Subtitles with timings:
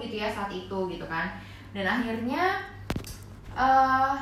[0.00, 1.28] gitu ya saat itu gitu kan.
[1.74, 2.62] Dan akhirnya
[3.52, 4.16] uh,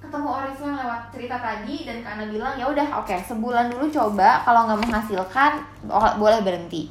[0.00, 4.40] ketemu Oriflame lewat cerita tadi dan karena bilang ya udah oke okay, sebulan dulu coba
[4.42, 5.52] kalau nggak menghasilkan
[6.18, 6.90] boleh berhenti.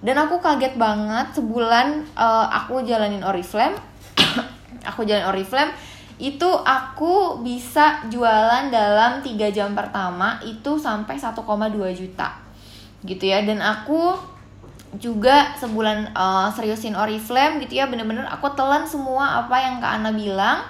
[0.00, 3.76] Dan aku kaget banget sebulan uh, aku jalanin Oriflame
[4.90, 5.72] aku jalanin Oriflame
[6.20, 11.40] itu aku bisa jualan dalam 3 jam pertama itu sampai 1,2
[11.96, 12.28] juta.
[13.00, 14.12] Gitu ya dan aku
[14.98, 20.10] juga sebulan uh, seriusin Oriflame gitu ya bener-bener aku telan semua apa yang Kak Ana
[20.10, 20.66] bilang.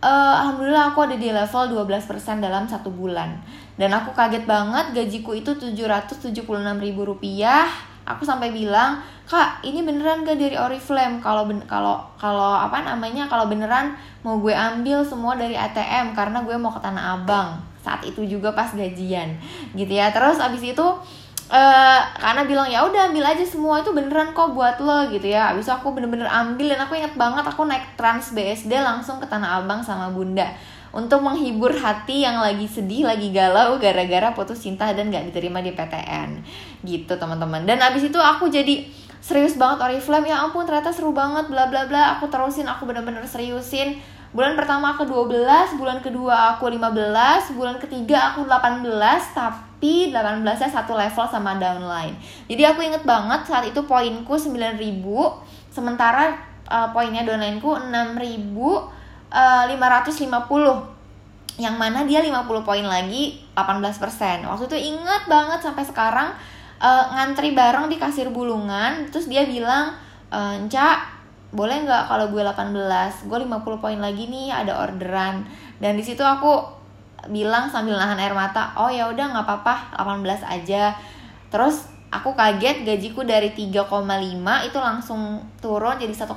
[0.00, 3.36] Uh, Alhamdulillah aku ada di level 12% dalam satu bulan.
[3.76, 6.40] Dan aku kaget banget gajiku itu 776
[6.80, 7.68] ribu rupiah.
[8.08, 8.96] Aku sampai bilang
[9.28, 11.20] kak ini beneran gak dari Oriflame?
[11.20, 13.92] Kalau kalau kalau apa namanya kalau beneran
[14.24, 17.60] mau gue ambil semua dari ATM karena gue mau ke Tanah Abang.
[17.84, 19.36] Saat itu juga pas gajian
[19.76, 20.08] gitu ya.
[20.12, 20.86] Terus abis itu
[21.50, 25.50] uh, karena bilang ya udah ambil aja semua itu beneran kok buat lo gitu ya.
[25.50, 29.26] Abis itu aku bener-bener ambil dan aku inget banget aku naik trans BSD langsung ke
[29.26, 30.46] Tanah Abang sama bunda.
[30.90, 35.70] Untuk menghibur hati yang lagi sedih, lagi galau gara-gara putus cinta dan gak diterima di
[35.70, 36.42] PTN
[36.82, 37.62] gitu teman-teman.
[37.62, 38.90] Dan abis itu aku jadi
[39.22, 42.18] serius banget Oriflame ya ampun ternyata seru banget bla bla bla.
[42.18, 44.02] Aku terusin aku bener-bener seriusin.
[44.34, 48.86] Bulan pertama aku 12 bulan kedua aku 15 bulan ketiga aku 18
[49.34, 52.14] tapi 18 nya satu level sama downline.
[52.46, 54.76] Jadi aku inget banget saat itu poinku 9000
[55.72, 56.36] sementara
[56.68, 65.22] uh, poinnya downlineku 6000 550 yang mana dia 50 poin lagi 18% waktu itu inget
[65.30, 66.34] banget sampai sekarang
[66.82, 69.94] uh, ngantri bareng di kasir bulungan terus dia bilang
[70.30, 71.18] Enca
[71.50, 75.42] boleh nggak kalau gue 18 gue 50 poin lagi nih ada orderan.
[75.82, 76.62] Dan di situ aku
[77.28, 80.94] bilang sambil nahan air mata oh ya udah nggak apa-apa 18 aja.
[81.50, 83.86] Terus aku kaget gajiku dari 3,5
[84.66, 86.34] itu langsung turun jadi 1,3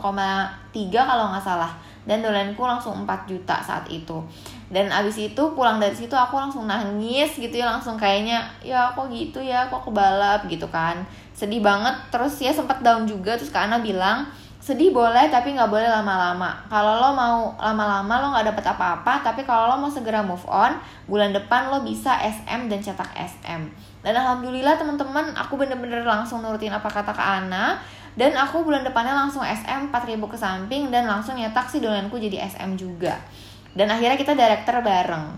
[0.91, 1.71] kalau nggak salah.
[2.03, 4.19] Dan dolanku langsung 4 juta saat itu.
[4.67, 9.07] Dan abis itu pulang dari situ aku langsung nangis gitu ya langsung kayaknya ya kok
[9.07, 10.99] gitu ya kok kebalap gitu kan.
[11.31, 11.95] Sedih banget.
[12.11, 14.27] Terus ya sempat down juga terus Kak Ana bilang
[14.63, 16.55] sedih boleh tapi nggak boleh lama-lama.
[16.71, 20.79] Kalau lo mau lama-lama lo nggak dapet apa-apa tapi kalau lo mau segera move on
[21.03, 23.61] bulan depan lo bisa SM dan cetak SM
[24.03, 27.75] dan alhamdulillah teman-teman aku bener-bener langsung nurutin apa kata Kak Ana.
[28.13, 32.45] Dan aku bulan depannya langsung SM 4000 ke samping dan langsung nyetak si dolanku jadi
[32.45, 33.17] SM juga.
[33.73, 35.33] Dan akhirnya kita director bareng.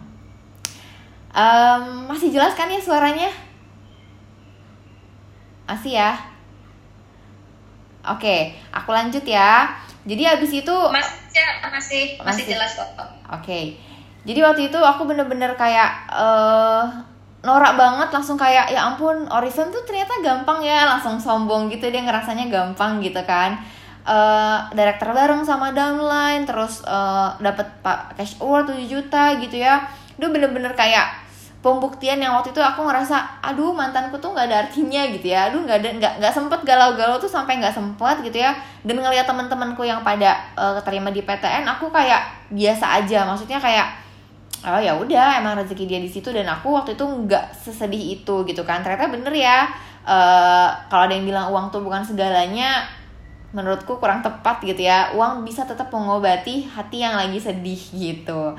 [1.32, 3.32] Um, masih jelas kan ya suaranya?
[5.72, 6.35] Masih ya
[8.14, 8.36] oke
[8.72, 9.74] aku lanjut ya.
[10.06, 12.94] Jadi abis itu Mas, ya, masih masih jelas kok.
[13.34, 13.74] Oke.
[14.26, 16.86] Jadi waktu itu aku bener-bener kayak uh,
[17.46, 22.02] norak banget langsung kayak ya ampun Oriflame tuh ternyata gampang ya langsung sombong gitu dia
[22.06, 23.58] ngerasanya gampang gitu kan.
[24.06, 29.58] Uh, director bareng sama downline terus uh, eh, dapat pak cash award 7 juta gitu
[29.58, 29.82] ya.
[30.18, 31.25] Itu bener-bener kayak
[31.66, 35.50] pembuktian yang waktu itu aku ngerasa aduh mantanku tuh nggak ada artinya gitu ya.
[35.50, 38.54] Aduh nggak ada nggak nggak sempet galau-galau tuh sampai nggak sempet gitu ya.
[38.86, 43.26] Dan ngeliat teman-temanku yang pada uh, keterima di PTN aku kayak biasa aja.
[43.26, 43.90] Maksudnya kayak
[44.62, 46.30] oh ya udah emang rezeki dia di situ.
[46.30, 48.86] Dan aku waktu itu nggak sesedih itu gitu kan.
[48.86, 49.66] Ternyata bener ya
[50.06, 52.86] uh, kalau ada yang bilang uang tuh bukan segalanya
[53.56, 55.16] menurutku kurang tepat gitu ya.
[55.16, 58.52] Uang bisa tetap mengobati hati yang lagi sedih gitu.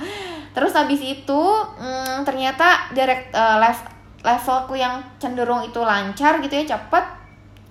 [0.56, 1.42] Terus habis itu
[1.76, 3.92] hmm, ternyata direct uh, level
[4.26, 7.04] levelku yang cenderung itu lancar gitu ya cepet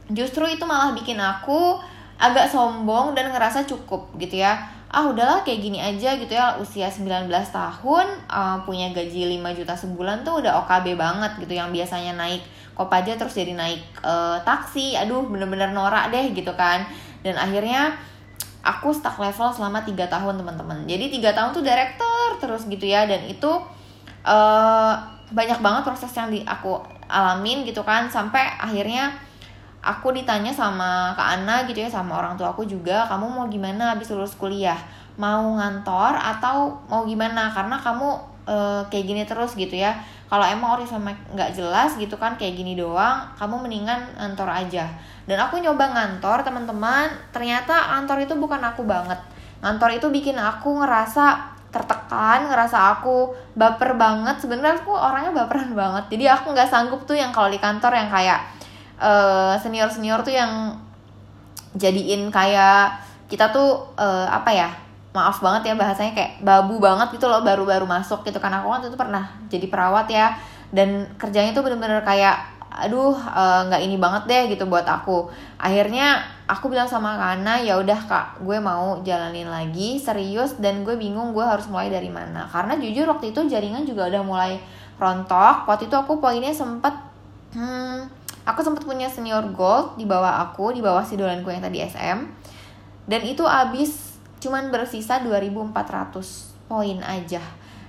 [0.07, 1.75] justru itu malah bikin aku
[2.15, 4.55] agak sombong dan ngerasa cukup gitu ya.
[4.87, 6.55] Ah udahlah kayak gini aja gitu ya.
[6.61, 11.73] Usia 19 tahun uh, punya gaji 5 juta sebulan tuh udah OKB banget gitu yang
[11.73, 14.95] biasanya naik aja terus jadi naik uh, taksi.
[14.95, 16.85] Aduh bener-bener norak deh gitu kan
[17.25, 17.97] dan akhirnya
[18.61, 20.85] aku stuck level selama tiga tahun teman-teman.
[20.85, 23.49] Jadi tiga tahun tuh director terus gitu ya dan itu
[24.21, 24.93] uh,
[25.33, 26.77] banyak banget proses yang di aku
[27.09, 29.13] alamin gitu kan sampai akhirnya
[29.85, 33.97] aku ditanya sama Kak Ana gitu ya sama orang tua aku juga kamu mau gimana
[33.97, 34.77] habis lulus kuliah?
[35.17, 37.49] Mau ngantor atau mau gimana?
[37.49, 39.93] Karena kamu uh, kayak gini terus gitu ya.
[40.25, 44.89] Kalau emang orang sama nggak jelas gitu kan kayak gini doang kamu mendingan ngantor aja.
[45.25, 49.17] Dan aku nyoba ngantor teman-teman ternyata kantor itu bukan aku banget.
[49.61, 54.39] Ngantor itu bikin aku ngerasa tertekan ngerasa aku baper banget.
[54.41, 56.17] Sebenarnya aku orangnya baperan banget.
[56.17, 58.39] Jadi aku nggak sanggup tuh yang kalau di kantor yang kayak
[59.01, 60.73] uh, eh, senior senior tuh yang
[61.75, 64.69] jadiin kayak kita tuh uh, apa ya
[65.15, 68.37] maaf banget ya bahasanya kayak babu banget gitu loh baru-baru masuk gitu.
[68.43, 70.35] Karena aku waktu itu pernah jadi perawat ya
[70.75, 75.31] dan kerjanya tuh bener-bener kayak aduh eh, nggak uh, ini banget deh gitu buat aku.
[75.55, 80.99] Akhirnya aku bilang sama Kana ya udah kak gue mau jalanin lagi serius dan gue
[80.99, 82.51] bingung gue harus mulai dari mana.
[82.51, 84.59] Karena jujur waktu itu jaringan juga udah mulai
[84.99, 85.63] rontok.
[85.63, 86.91] Waktu itu aku poinnya sempet
[87.55, 88.11] hmm,
[88.43, 92.19] aku sempat punya senior gold di bawah aku di bawah si dolanku yang tadi SM
[93.09, 94.14] dan itu abis
[94.45, 95.73] cuman bersisa 2400
[96.69, 97.41] poin aja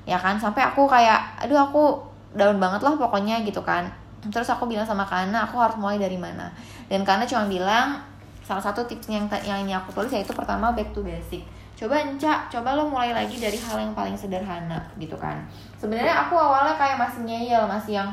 [0.09, 0.41] ya kan?
[0.41, 2.01] Sampai aku kayak aduh aku
[2.33, 3.85] down banget lah pokoknya gitu kan.
[4.27, 6.49] Terus aku bilang sama Kana aku harus mulai dari mana?
[6.89, 8.01] Dan Kana cuma bilang
[8.47, 11.43] salah satu tips yang yang ini aku tulis yaitu pertama back to basic.
[11.77, 15.45] Coba encak coba lo mulai lagi dari hal yang paling sederhana gitu kan.
[15.77, 18.11] Sebenarnya aku awalnya kayak masih ngeyel masih yang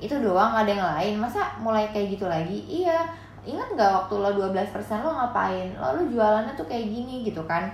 [0.00, 2.58] itu doang gak ada yang lain masa mulai kayak gitu lagi?
[2.66, 3.04] Iya
[3.44, 5.68] ingat nggak waktu lo 12% lo ngapain?
[5.76, 7.68] Lo, lo jualannya tuh kayak gini gitu kan?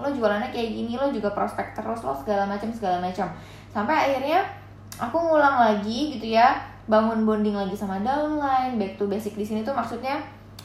[0.00, 3.28] Lo jualannya kayak gini lo juga prospek terus lo segala macam segala macam.
[3.70, 4.42] Sampai akhirnya
[4.98, 6.58] aku ngulang lagi gitu ya
[6.90, 10.18] bangun bonding lagi sama downline back to basic di sini tuh maksudnya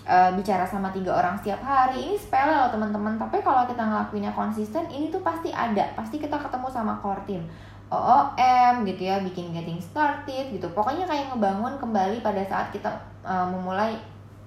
[0.08, 2.14] uh, bicara sama tiga orang setiap hari.
[2.14, 3.18] Ini sepele loh teman-teman.
[3.20, 5.92] Tapi kalau kita ngelakuinnya konsisten ini tuh pasti ada.
[5.98, 7.44] Pasti kita ketemu sama core team.
[7.86, 10.66] OOM gitu ya bikin getting started gitu.
[10.74, 12.90] Pokoknya kayak ngebangun kembali pada saat kita
[13.26, 13.98] uh, memulai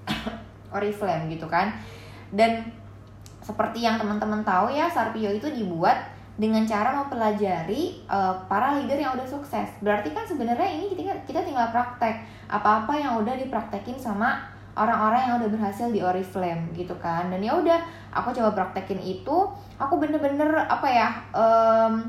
[0.76, 1.75] Oriflame gitu kan
[2.30, 2.70] dan
[3.42, 9.19] seperti yang teman-teman tahu ya Sarpio itu dibuat dengan cara mempelajari uh, para leader yang
[9.19, 9.66] udah sukses.
[9.82, 14.38] Berarti kan sebenarnya ini kita, kita tinggal praktek apa-apa yang udah dipraktekin sama
[14.78, 17.34] orang-orang yang udah berhasil di Oriflame gitu kan.
[17.34, 17.82] Dan ya udah,
[18.14, 19.50] aku coba praktekin itu.
[19.82, 22.06] Aku bener-bener apa ya um,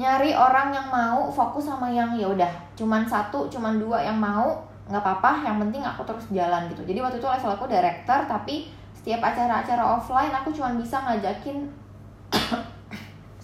[0.00, 4.69] nyari orang yang mau fokus sama yang ya udah cuman satu, cuman dua yang mau
[4.90, 5.46] nggak apa-apa.
[5.46, 6.82] Yang penting aku terus jalan gitu.
[6.82, 8.68] Jadi waktu itu level aku director tapi
[9.00, 11.64] setiap acara-acara offline aku cuman bisa ngajakin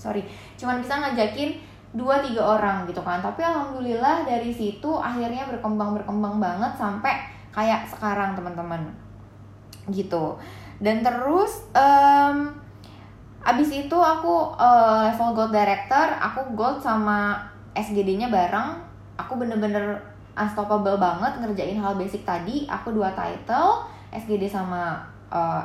[0.03, 0.21] sorry
[0.61, 1.57] cuman bisa ngajakin
[1.97, 7.25] dua tiga orang gitu kan tapi alhamdulillah dari situ akhirnya berkembang berkembang banget sampai
[7.57, 8.93] kayak sekarang teman-teman
[9.89, 10.37] gitu
[10.77, 12.53] dan terus um,
[13.41, 18.77] abis itu aku uh, level gold director aku gold sama SGD-nya bareng
[19.17, 20.05] aku bener-bener
[20.37, 25.01] unstoppable banget ngerjain hal basic tadi aku dua title SGD sama
[25.33, 25.65] uh,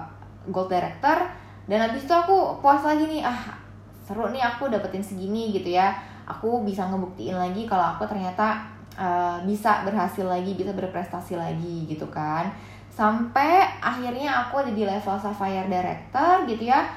[0.50, 1.27] gold director.
[1.69, 3.53] Dan abis itu aku puas lagi nih ah
[4.01, 5.94] seru nih aku dapetin segini gitu ya.
[6.25, 8.63] Aku bisa ngebuktiin lagi kalau aku ternyata
[8.95, 12.50] uh, bisa berhasil lagi bisa berprestasi lagi gitu kan.
[12.91, 16.88] Sampai akhirnya aku ada di level sapphire director gitu ya.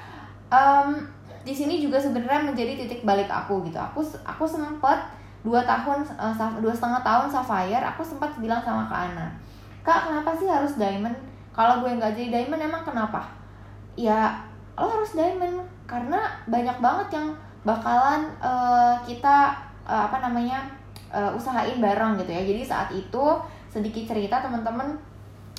[0.51, 1.03] Um,
[1.45, 3.77] di sini juga sebenarnya menjadi titik balik aku gitu.
[3.77, 4.99] Aku aku sempet
[5.45, 9.29] dua tahun uh, dua setengah tahun sapphire aku sempat bilang sama kak Ana
[9.85, 11.15] kak kenapa sih harus diamond?
[11.53, 13.29] Kalau gue nggak jadi diamond emang kenapa?
[13.95, 14.41] Ya
[14.75, 16.19] lo harus diamond karena
[16.49, 17.29] banyak banget yang
[17.63, 19.55] bakalan uh, kita
[19.85, 20.65] uh, apa namanya
[21.13, 22.43] uh, usahain bareng gitu ya.
[22.43, 23.25] Jadi saat itu
[23.69, 24.97] sedikit cerita teman-teman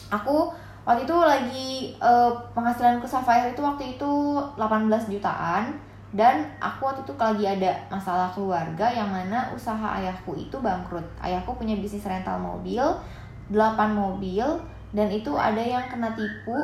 [0.10, 0.50] aku
[0.84, 1.70] waktu itu lagi
[2.02, 4.14] uh, penghasilan ke Sapphire itu waktu itu
[4.58, 5.78] 18 jutaan
[6.16, 11.04] dan aku waktu itu lagi ada masalah keluarga yang mana usaha ayahku itu bangkrut.
[11.20, 12.80] Ayahku punya bisnis rental mobil
[13.52, 13.52] 8
[13.92, 14.48] mobil
[14.96, 16.56] dan itu ada yang kena tipu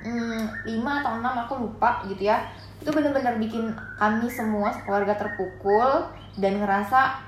[0.00, 2.40] hmm, 5 atau 6 aku lupa gitu ya.
[2.80, 3.68] Itu benar-benar bikin
[4.00, 6.08] kami semua keluarga terpukul
[6.40, 7.20] dan ngerasa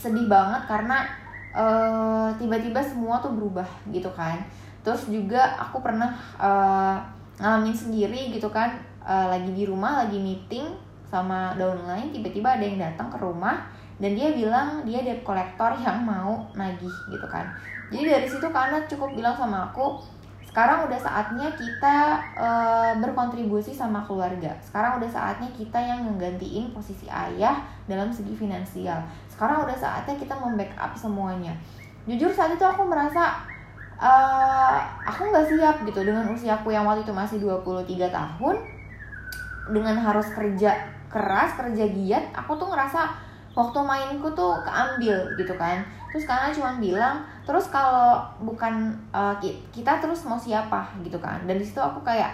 [0.00, 1.04] sedih banget karena
[1.52, 4.40] uh, tiba-tiba semua tuh berubah gitu kan.
[4.80, 6.96] Terus juga aku pernah uh,
[7.36, 10.66] ngalamin sendiri gitu kan uh, lagi di rumah lagi meeting
[11.10, 13.66] sama downline tiba-tiba ada yang datang ke rumah
[14.00, 17.50] dan dia bilang dia debt kolektor yang mau nagih gitu kan
[17.90, 19.98] jadi dari situ karena cukup bilang sama aku
[20.50, 24.50] sekarang udah saatnya kita uh, berkontribusi sama keluarga.
[24.58, 28.98] Sekarang udah saatnya kita yang menggantiin posisi ayah dalam segi finansial.
[29.30, 31.54] Sekarang udah saatnya kita membackup semuanya.
[32.02, 33.46] Jujur saat itu aku merasa
[33.94, 38.79] uh, aku nggak siap gitu dengan usiaku yang waktu itu masih 23 tahun
[39.68, 40.72] dengan harus kerja
[41.10, 43.10] keras, kerja giat, aku tuh ngerasa
[43.50, 45.82] waktu mainku tuh keambil gitu kan.
[46.14, 49.34] Terus karena cuma bilang terus kalau bukan uh,
[49.74, 51.42] kita terus mau siapa gitu kan.
[51.44, 52.30] Dan di situ aku kayak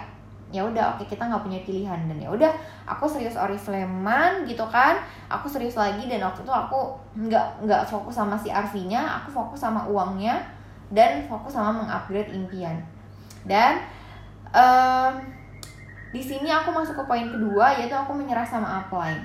[0.47, 2.05] ya udah oke kita nggak punya pilihan.
[2.05, 2.53] Dan ya udah
[2.85, 5.01] aku serius orifleman gitu kan.
[5.25, 9.65] Aku serius lagi dan waktu itu aku nggak nggak fokus sama si RV-nya aku fokus
[9.65, 10.37] sama uangnya
[10.93, 12.77] dan fokus sama mengupgrade impian.
[13.43, 13.81] Dan
[14.53, 15.36] um,
[16.11, 19.19] di sini aku masuk ke poin kedua yaitu aku menyerah sama upline.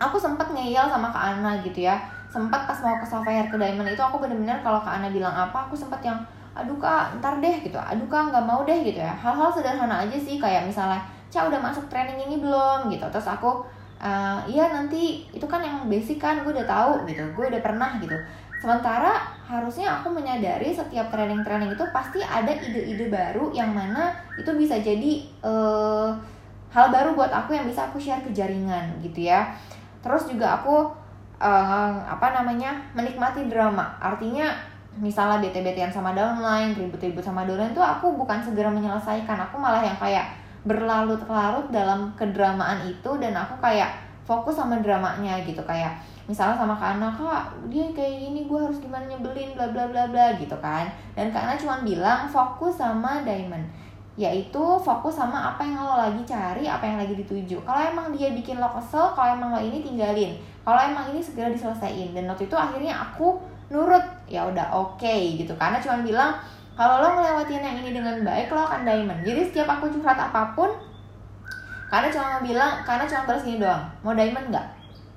[0.00, 2.00] Aku sempat ngeyel sama Kak Ana gitu ya.
[2.32, 5.68] Sempat pas mau ke Sapphire ke Diamond itu aku bener-bener kalau Kak Ana bilang apa
[5.68, 6.18] aku sempat yang
[6.52, 7.80] aduh kak ntar deh gitu.
[7.80, 9.12] Aduh kak nggak mau deh gitu ya.
[9.12, 11.00] Hal-hal sederhana aja sih kayak misalnya
[11.32, 12.92] Ca udah masuk training ini belum?
[12.92, 13.08] gitu.
[13.08, 13.64] Terus aku
[13.96, 15.24] uh, iya nanti.
[15.32, 17.24] Itu kan yang basic kan gue udah tahu gitu.
[17.32, 18.16] Gue udah pernah gitu
[18.62, 24.78] sementara harusnya aku menyadari setiap training-training itu pasti ada ide-ide baru yang mana itu bisa
[24.78, 26.14] jadi uh,
[26.70, 29.50] hal baru buat aku yang bisa aku share ke jaringan gitu ya.
[29.98, 30.94] Terus juga aku
[31.42, 33.98] uh, apa namanya menikmati drama.
[33.98, 34.54] Artinya
[35.02, 39.50] misalnya bete-betean sama downline ribut-ribut sama downline tuh aku bukan segera menyelesaikan.
[39.50, 43.90] Aku malah yang kayak berlarut-larut dalam kedramaan itu dan aku kayak
[44.22, 45.60] fokus sama dramanya gitu.
[45.66, 50.06] Kayak misalnya sama Kana kak dia kayak gini gue harus gimana nyebelin bla bla bla
[50.10, 50.86] bla gitu kan.
[51.18, 53.64] Dan Kana cuma bilang fokus sama Diamond.
[54.14, 57.64] Yaitu fokus sama apa yang lo lagi cari apa yang lagi dituju.
[57.64, 60.36] Kalau emang dia bikin lo kesel kalau emang lo ini tinggalin.
[60.62, 62.14] Kalau emang ini segera diselesaikan.
[62.14, 63.40] Dan waktu itu akhirnya aku
[63.72, 65.56] nurut ya udah oke okay, gitu.
[65.56, 66.36] Karena cuma bilang
[66.76, 69.20] kalau lo ngelewatin yang ini dengan baik lo akan diamond.
[69.24, 70.70] Jadi setiap aku curhat apa pun
[71.92, 74.66] karena cuma bilang karena cuma balas gini doang mau diamond nggak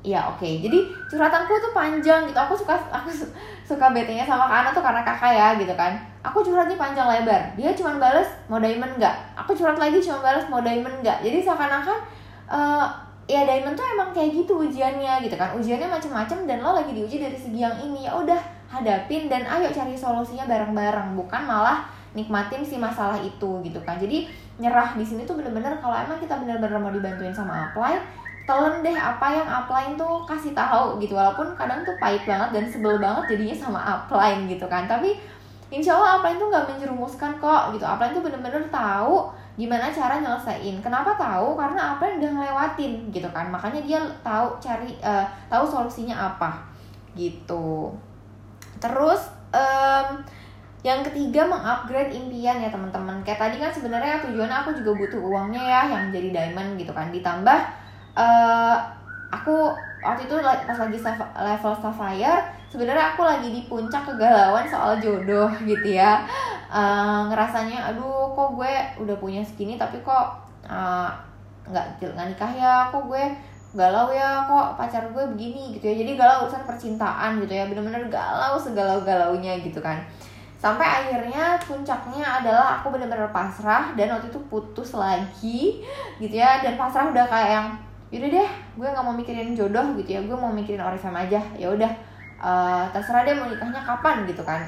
[0.05, 0.45] Iya oke.
[0.45, 0.61] Okay.
[0.61, 2.37] jadi curhatanku tuh panjang gitu.
[2.37, 3.09] Aku suka aku
[3.65, 5.97] suka betenya sama Kana tuh karena kakak ya gitu kan.
[6.21, 7.41] Aku curhatnya panjang lebar.
[7.57, 9.15] Dia cuma balas mau diamond nggak?
[9.33, 11.25] Aku curhat lagi cuma balas mau diamond nggak?
[11.25, 11.97] Jadi seakan-akan
[12.45, 12.85] uh,
[13.25, 15.57] ya diamond tuh emang kayak gitu ujiannya gitu kan.
[15.57, 18.05] Ujiannya macem-macem dan lo lagi diuji dari segi yang ini.
[18.05, 18.37] Ya udah
[18.69, 21.17] hadapin dan ayo cari solusinya bareng-bareng.
[21.17, 23.97] Bukan malah nikmatin si masalah itu gitu kan.
[23.97, 24.29] Jadi
[24.61, 28.93] nyerah di sini tuh bener-bener kalau emang kita bener-bener mau dibantuin sama apply telan deh
[28.93, 31.17] apa yang upline tuh kasih tahu gitu.
[31.17, 34.85] Walaupun kadang tuh pahit banget dan sebel banget jadinya sama upline gitu kan.
[34.85, 35.17] Tapi
[35.73, 37.83] insya Allah upline tuh nggak menjerumuskan kok gitu.
[37.83, 40.77] Upline tuh bener-bener tahu gimana cara nyelesain.
[40.79, 41.57] Kenapa tahu?
[41.57, 43.49] Karena yang udah ngelewatin gitu kan.
[43.49, 46.61] Makanya dia tahu cari uh, tahu solusinya apa
[47.17, 47.89] gitu.
[48.77, 50.21] Terus um,
[50.85, 53.17] yang ketiga mengupgrade impian ya teman-teman.
[53.25, 57.09] Kayak tadi kan sebenarnya tujuannya aku juga butuh uangnya ya yang jadi diamond gitu kan.
[57.09, 57.84] Ditambah
[58.15, 58.75] uh,
[59.29, 60.99] aku waktu itu pas lagi
[61.35, 66.23] level sapphire sebenarnya aku lagi di puncak kegalauan soal jodoh gitu ya.
[66.65, 70.35] Uh, ngerasanya aduh kok gue udah punya segini tapi kok
[70.67, 71.09] uh,
[71.65, 72.73] nggak nggak nikah ya?
[72.91, 73.23] Kok gue
[73.75, 74.43] galau ya?
[74.45, 75.79] Kok pacar gue begini?
[75.79, 75.95] Gitu ya.
[76.03, 77.65] Jadi galau urusan percintaan gitu ya.
[77.71, 80.03] Bener-bener galau segalau galaunya gitu kan.
[80.55, 85.79] Sampai akhirnya puncaknya adalah aku bener-bener pasrah dan waktu itu putus lagi
[86.19, 86.59] gitu ya.
[86.59, 87.67] Dan pasrah udah kayak yang
[88.15, 91.43] yaudah deh gue nggak mau mikirin jodoh gitu ya gue mau mikirin oriflame aja.
[91.59, 91.91] Ya udah
[92.39, 94.63] uh, terserah deh mau nikahnya kapan gitu kan.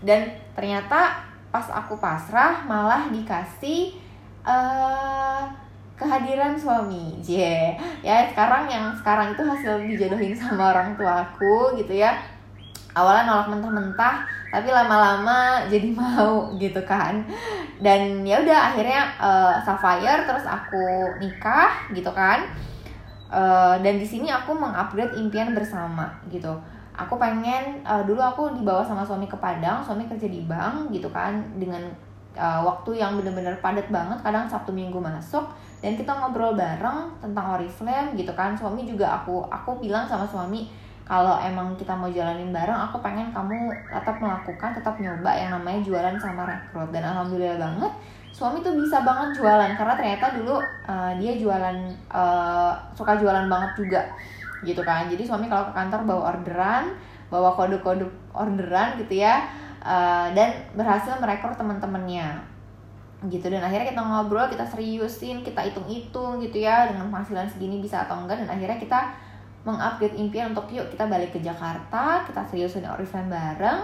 [0.00, 4.00] Dan ternyata pas aku pasrah malah dikasih
[4.48, 5.44] uh,
[6.00, 7.20] kehadiran suami.
[7.20, 12.16] Je ya sekarang yang sekarang itu hasil dijodohin sama orang tuaku gitu ya
[12.96, 17.20] awalnya nolak mentah-mentah tapi lama-lama jadi mau gitu kan.
[17.78, 22.48] Dan ya udah akhirnya uh, Sapphire terus aku nikah gitu kan.
[23.28, 26.50] Uh, dan di sini aku mengupgrade impian bersama gitu.
[26.96, 31.12] Aku pengen uh, dulu aku dibawa sama suami ke Padang suami kerja di bank gitu
[31.12, 31.36] kan.
[31.60, 31.84] Dengan
[32.34, 35.44] uh, waktu yang bener-bener padat banget kadang Sabtu Minggu masuk
[35.78, 38.56] dan kita ngobrol bareng tentang Oriflame gitu kan.
[38.56, 43.32] Suami juga aku aku bilang sama suami kalau emang kita mau jalanin bareng aku pengen
[43.32, 46.92] kamu tetap melakukan tetap nyoba yang namanya jualan sama rekrut.
[46.92, 47.92] Dan alhamdulillah banget
[48.36, 49.72] suami tuh bisa banget jualan.
[49.72, 51.76] Karena ternyata dulu uh, dia jualan
[52.12, 54.04] uh, suka jualan banget juga
[54.60, 55.08] gitu kan.
[55.08, 56.92] Jadi suami kalau ke kantor bawa orderan
[57.32, 58.04] bawa kode-kode
[58.36, 59.48] orderan gitu ya
[59.80, 62.36] uh, dan berhasil merekrut teman-temannya
[63.32, 63.48] gitu.
[63.48, 68.20] Dan akhirnya kita ngobrol kita seriusin kita hitung-hitung gitu ya dengan penghasilan segini bisa atau
[68.20, 68.44] enggak.
[68.44, 69.27] Dan akhirnya kita
[69.66, 73.80] mengupgrade impian untuk yuk kita balik ke Jakarta kita seriusin Oriflame bareng.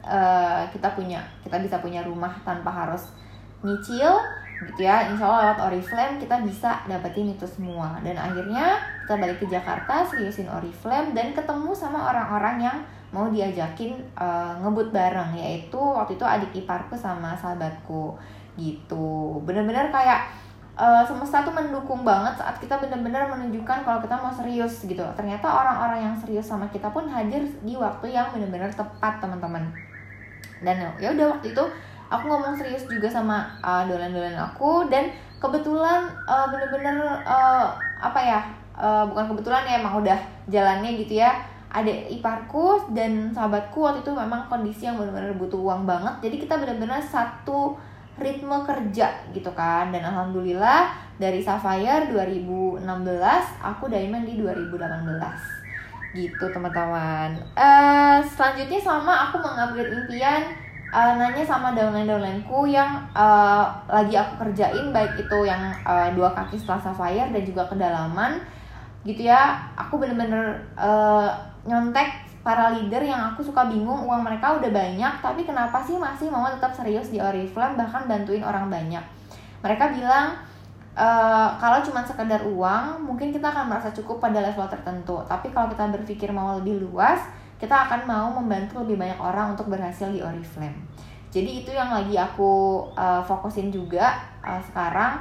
[0.00, 3.12] Uh, kita punya kita bisa punya rumah tanpa harus
[3.60, 4.16] nyicil
[4.60, 5.08] gitu ya.
[5.12, 8.00] Insya Allah lewat Oriflame kita bisa dapetin itu semua.
[8.00, 12.78] Dan akhirnya kita balik ke Jakarta seriusin Oriflame dan ketemu sama orang-orang yang
[13.10, 18.14] mau diajakin uh, ngebut bareng yaitu waktu itu adik iparku sama sahabatku
[18.54, 19.40] gitu.
[19.42, 20.30] Bener-bener kayak
[20.80, 25.04] uh, semesta tuh mendukung banget saat kita bener-bener menunjukkan kalau kita mau serius gitu.
[25.12, 29.68] Ternyata orang-orang yang serius sama kita pun hadir di waktu yang bener-bener tepat teman-teman.
[30.64, 31.64] Dan ya udah waktu itu
[32.08, 38.40] aku ngomong serius juga sama uh, dolan-dolan aku dan kebetulan uh, bener-bener uh, apa ya
[38.76, 40.18] uh, bukan kebetulan ya emang udah
[40.50, 41.32] jalannya gitu ya
[41.70, 46.26] ada iparku dan sahabatku waktu itu memang kondisi yang benar-benar butuh uang banget.
[46.26, 47.78] Jadi kita benar-benar satu
[48.20, 49.88] ritme kerja gitu kan.
[49.90, 52.84] Dan alhamdulillah dari Sapphire 2016
[53.64, 55.60] aku diamond di 2018
[56.14, 57.38] gitu teman-teman.
[57.54, 60.42] Uh, selanjutnya sama aku mengupgrade impian
[60.90, 66.58] uh, nanya sama downline-downlineku yang uh, lagi aku kerjain baik itu yang uh, dua kaki
[66.58, 68.42] setelah Sapphire dan juga kedalaman.
[69.06, 71.30] Gitu ya aku bener-bener uh,
[71.64, 76.32] nyontek para leader yang aku suka bingung uang mereka udah banyak tapi kenapa sih masih
[76.32, 79.04] mau tetap serius di Oriflame bahkan bantuin orang banyak?
[79.60, 80.40] Mereka bilang
[80.96, 81.08] e,
[81.60, 85.20] kalau cuma sekedar uang mungkin kita akan merasa cukup pada level tertentu.
[85.28, 87.20] Tapi kalau kita berpikir mau lebih luas
[87.60, 90.80] kita akan mau membantu lebih banyak orang untuk berhasil di Oriflame.
[91.30, 95.20] Jadi itu yang lagi aku uh, fokusin juga uh, sekarang.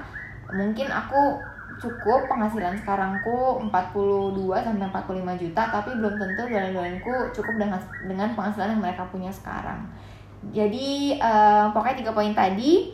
[0.50, 1.38] Mungkin aku
[1.80, 8.76] cukup penghasilan sekarangku 42 sampai 45 juta tapi belum tentu dolen-dolenku cukup dengan dengan penghasilan
[8.76, 9.88] yang mereka punya sekarang.
[10.52, 12.92] Jadi uh, pokoknya tiga poin tadi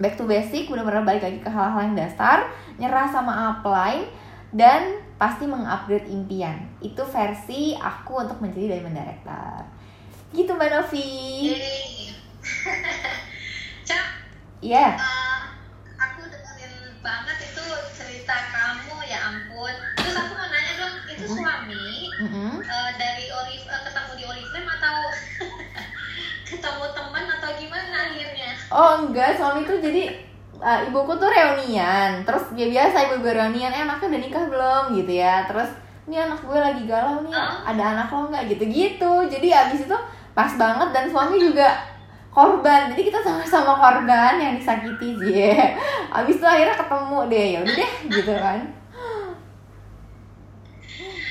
[0.00, 2.50] back to basic benar-benar balik lagi ke hal-hal yang dasar,
[2.80, 4.08] nyerah sama upline
[4.50, 6.66] dan pasti mengupgrade impian.
[6.80, 9.62] Itu versi aku untuk menjadi diamond director.
[10.34, 11.04] Gitu Mbak Novi.
[13.88, 14.06] Cak.
[14.64, 14.74] Iya.
[14.74, 14.92] Yeah.
[14.96, 15.33] Uh,
[17.04, 17.36] banget
[17.92, 19.74] cerita kamu ya ampun.
[20.00, 22.52] Terus aku mau nanya dong itu suami mm -hmm.
[22.64, 24.96] uh, dari Olive uh, ketemu di Oriflame atau
[26.48, 28.50] ketemu teman atau gimana akhirnya?
[28.72, 30.24] Oh enggak suami tuh jadi
[30.56, 32.24] uh, ibuku tuh reunian.
[32.24, 34.84] Terus ya biasa ibu gue reunian eh anaknya udah nikah belum?
[34.96, 35.44] Gitu ya.
[35.44, 35.70] Terus
[36.08, 37.56] ini anak gue lagi galau nih oh.
[37.64, 39.96] ada anak lo nggak gitu gitu jadi abis itu
[40.36, 41.93] pas banget dan suami juga
[42.34, 42.90] korban.
[42.90, 45.78] Jadi kita sama-sama korban yang disakiti yeah.
[46.10, 47.46] abis itu akhirnya ketemu deh.
[47.46, 48.60] Ya udah gitu kan.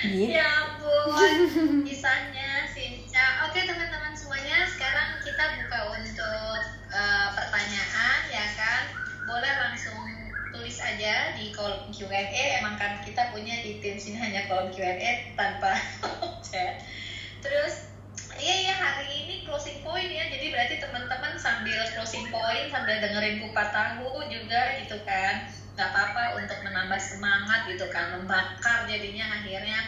[0.04, 0.36] Gitu.
[0.36, 3.48] ya ampun kisahnya Sinca.
[3.48, 6.60] Oke teman-teman semuanya sekarang kita buka untuk
[6.92, 8.84] uh, pertanyaan ya kan?
[9.24, 10.00] Boleh langsung
[10.52, 15.36] tulis aja di kolom Q&A emang kan kita punya di tim sini hanya kolom Q&A
[15.40, 15.76] tanpa
[16.48, 16.84] chat.
[17.40, 17.83] Terus
[23.04, 25.52] dengerin kupat tahu juga gitu kan.
[25.76, 29.80] Nggak apa-apa untuk menambah semangat gitu kan membakar jadinya akhirnya.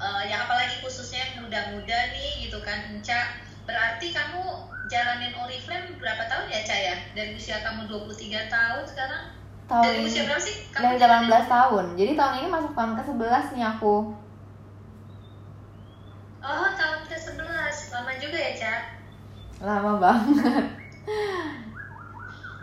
[0.00, 3.36] Uh, ya apalagi khususnya yang muda-muda nih gitu kan Enca.
[3.68, 4.42] Berarti kamu
[4.90, 6.96] jalanin Oriflame berapa tahun ya Ca ya?
[7.12, 9.24] Dari usia kamu 23 tahun sekarang?
[9.68, 10.56] Tahun dari usia berapa sih?
[10.72, 11.84] Kamu dari 18 tahun.
[11.94, 13.94] Jadi tahun ini masuk tahun ke 11 nih aku.
[16.42, 17.76] Oh, tahun ke-11.
[17.94, 18.82] Lama juga ya, Cak?
[19.62, 20.81] Lama banget.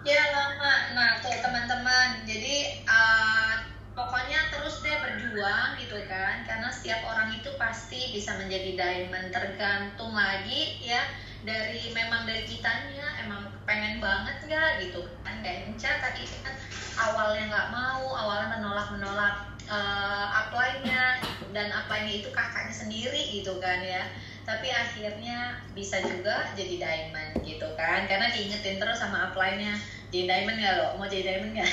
[0.06, 0.74] Ya, lama.
[0.96, 2.24] Nah, tuh teman-teman.
[2.28, 6.44] Jadi, uh, pokoknya terus deh berjuang gitu kan.
[6.48, 9.32] Karena setiap orang itu pasti bisa menjadi diamond.
[9.32, 11.04] Tergantung lagi ya
[11.44, 16.52] dari memang dari kitanya emang pengen banget nggak gitu kan kayak Enca tadi kan
[17.00, 19.36] awalnya nggak mau awalnya menolak menolak
[19.72, 21.24] uh, apply-nya
[21.56, 24.04] dan apply-nya itu kakaknya sendiri gitu kan ya
[24.50, 28.10] tapi akhirnya bisa juga jadi diamond gitu kan.
[28.10, 29.78] Karena diingetin terus sama apply-nya
[30.10, 30.88] jadi diamond nggak lo?
[30.98, 31.72] Mau jadi diamond nggak?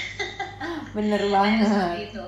[0.96, 2.12] Bener banget.
[2.12, 2.24] itu.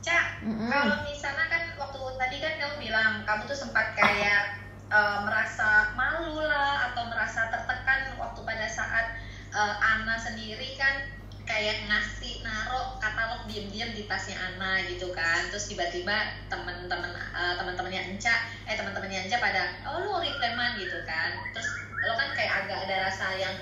[0.00, 0.68] Cak mm -hmm.
[0.72, 6.40] kalau misalnya kan waktu tadi kan kamu bilang kamu tuh sempat kayak uh, merasa malu
[6.40, 9.20] lah atau merasa tertekan waktu pada saat
[9.52, 11.19] uh, Ana sendiri kan
[11.50, 15.50] kayak ngasih naro katalog diam-diam di tasnya Ana gitu kan.
[15.50, 21.34] Terus tiba-tiba teman-teman uh, teman-temannya Enca eh teman-temannya Enca pada oh lu refleman gitu kan.
[21.50, 21.66] Terus
[22.06, 23.56] lo kan kayak agak ada rasa yang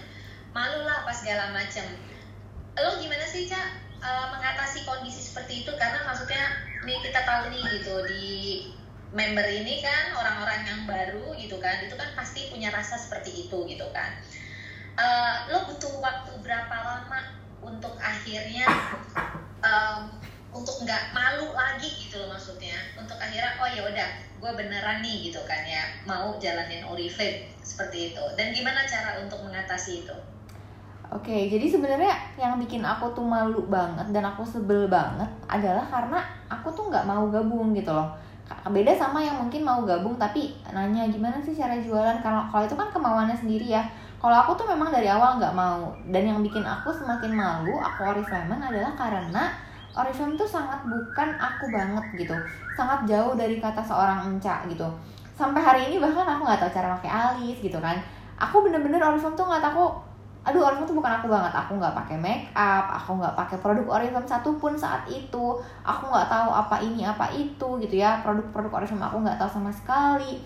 [0.52, 1.88] malu lah pas segala macem.
[2.76, 5.72] Lo gimana sih Ca uh, mengatasi kondisi seperti itu?
[5.80, 8.28] Karena maksudnya nih kita tahu nih gitu di
[9.08, 13.64] member ini kan orang-orang yang baru gitu kan itu kan pasti punya rasa seperti itu
[13.64, 14.20] gitu kan.
[14.98, 17.37] Uh, lo butuh waktu berapa lama
[18.28, 18.68] akhirnya
[19.64, 20.12] um,
[20.52, 25.32] untuk nggak malu lagi gitu loh maksudnya untuk akhirnya oh ya udah gue beneran nih
[25.32, 30.16] gitu kan ya mau jalanin Oriflame seperti itu dan gimana cara untuk mengatasi itu
[31.08, 36.20] Oke, jadi sebenarnya yang bikin aku tuh malu banget dan aku sebel banget adalah karena
[36.52, 38.12] aku tuh nggak mau gabung gitu loh.
[38.68, 42.20] Beda sama yang mungkin mau gabung tapi nanya gimana sih cara jualan.
[42.20, 45.94] Kalau kalau itu kan kemauannya sendiri ya kalau aku tuh memang dari awal nggak mau.
[46.10, 49.54] Dan yang bikin aku semakin malu aku oriflame adalah karena
[49.94, 52.34] oriflame tuh sangat bukan aku banget gitu.
[52.74, 54.86] Sangat jauh dari kata seorang enca gitu.
[55.38, 57.94] Sampai hari ini bahkan aku nggak tahu cara pakai alis gitu kan.
[58.42, 59.86] Aku bener-bener oriflame tuh nggak tahu
[60.42, 61.52] aduh oriflame tuh bukan aku banget.
[61.54, 65.62] Aku nggak pakai make up aku nggak pakai produk oriflame satupun saat itu.
[65.86, 68.18] Aku nggak tahu apa ini apa itu gitu ya.
[68.26, 70.42] Produk-produk oriflame aku nggak tahu sama sekali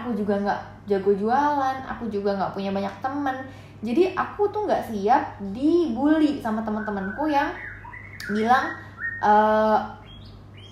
[0.00, 3.36] aku juga nggak jago jualan aku juga nggak punya banyak temen
[3.84, 7.52] jadi aku tuh nggak siap dibully sama teman-temanku yang
[8.32, 8.72] bilang
[9.20, 9.32] e,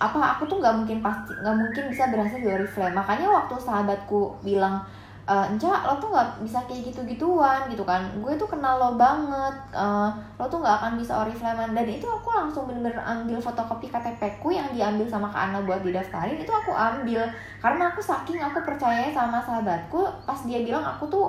[0.00, 2.96] apa aku tuh nggak mungkin pasti nggak mungkin bisa berhasil di Oriflame.
[2.96, 4.80] Makanya waktu sahabatku bilang
[5.26, 8.02] uh, Enca lo tuh nggak bisa kayak gitu-gituan gitu kan.
[8.18, 11.70] Gue tuh kenal lo banget uh, lo tuh nggak akan bisa oriflame.
[11.74, 15.82] Dan itu aku langsung bener-bener ambil fotokopi KTP ku yang diambil sama Kak Ana buat
[15.87, 17.22] didaftarin itu aku ambil.
[17.62, 21.26] Karena aku saking aku percaya sama sahabatku pas dia bilang aku tuh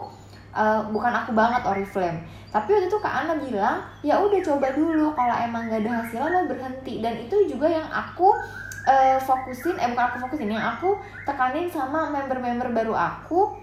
[0.54, 2.26] uh, bukan aku banget oriflame.
[2.50, 6.30] Tapi waktu itu Kak Ana bilang ya udah coba dulu kalau emang gak ada hasilnya
[6.30, 7.02] lo berhenti.
[7.02, 8.34] Dan itu juga yang aku
[8.90, 13.63] uh, fokusin eh bukan aku fokusin yang aku tekanin sama member-member baru aku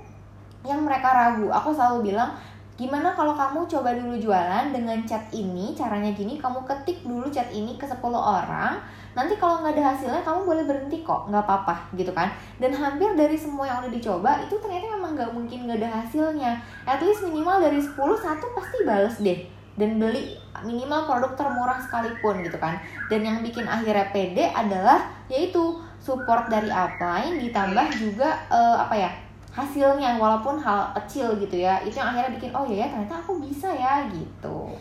[0.65, 1.49] yang mereka ragu.
[1.49, 2.37] Aku selalu bilang
[2.81, 5.73] gimana kalau kamu coba dulu jualan dengan chat ini?
[5.77, 8.81] Caranya gini kamu ketik dulu chat ini ke 10 orang.
[9.11, 11.29] Nanti kalau nggak ada hasilnya kamu boleh berhenti kok.
[11.29, 12.33] Nggak apa-apa gitu kan.
[12.61, 16.53] Dan hampir dari semua yang udah dicoba itu ternyata memang nggak mungkin nggak ada hasilnya.
[16.85, 19.41] At least minimal dari 10 satu pasti bales deh.
[19.77, 22.77] Dan beli minimal produk termurah sekalipun gitu kan.
[23.09, 29.13] Dan yang bikin akhirnya pede adalah yaitu support dari upline ditambah juga uh, apa ya
[29.51, 33.43] hasilnya walaupun hal kecil gitu ya itu yang akhirnya bikin oh ya ya ternyata aku
[33.43, 34.79] bisa ya gitu.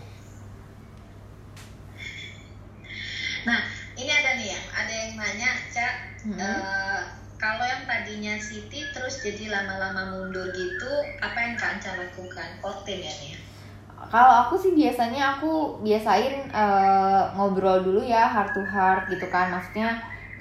[3.49, 3.59] Nah
[3.97, 6.37] ini ada nih yang ada yang nanya cak hmm.
[6.37, 7.01] uh,
[7.41, 12.49] kalau yang tadinya Siti terus jadi lama-lama mundur gitu apa yang kak Anca lakukan?
[12.61, 13.49] Konten ya nih
[14.07, 19.51] kalau aku sih biasanya aku biasain uh, ngobrol dulu ya heart to heart gitu kan.
[19.51, 19.99] Maksudnya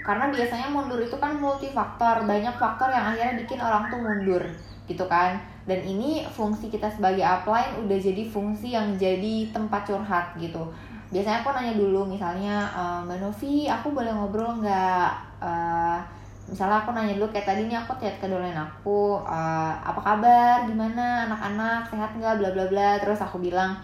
[0.09, 2.25] karena biasanya mundur itu kan multifaktor.
[2.25, 4.41] Banyak faktor yang akhirnya bikin orang tuh mundur
[4.89, 5.37] gitu kan.
[5.69, 10.65] Dan ini fungsi kita sebagai upline udah jadi fungsi yang jadi tempat curhat gitu.
[11.13, 15.13] Biasanya aku nanya dulu misalnya e, mbak Novi aku boleh ngobrol nggak?
[15.39, 16.01] Uh,
[16.49, 20.65] misalnya aku nanya dulu kayak tadi nih aku chat ke dolen aku uh, apa kabar?
[20.65, 21.29] Gimana?
[21.29, 22.41] Anak-anak sehat nggak?
[22.41, 22.97] Bla bla bla.
[22.97, 23.77] Terus aku bilang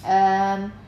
[0.00, 0.81] ehm,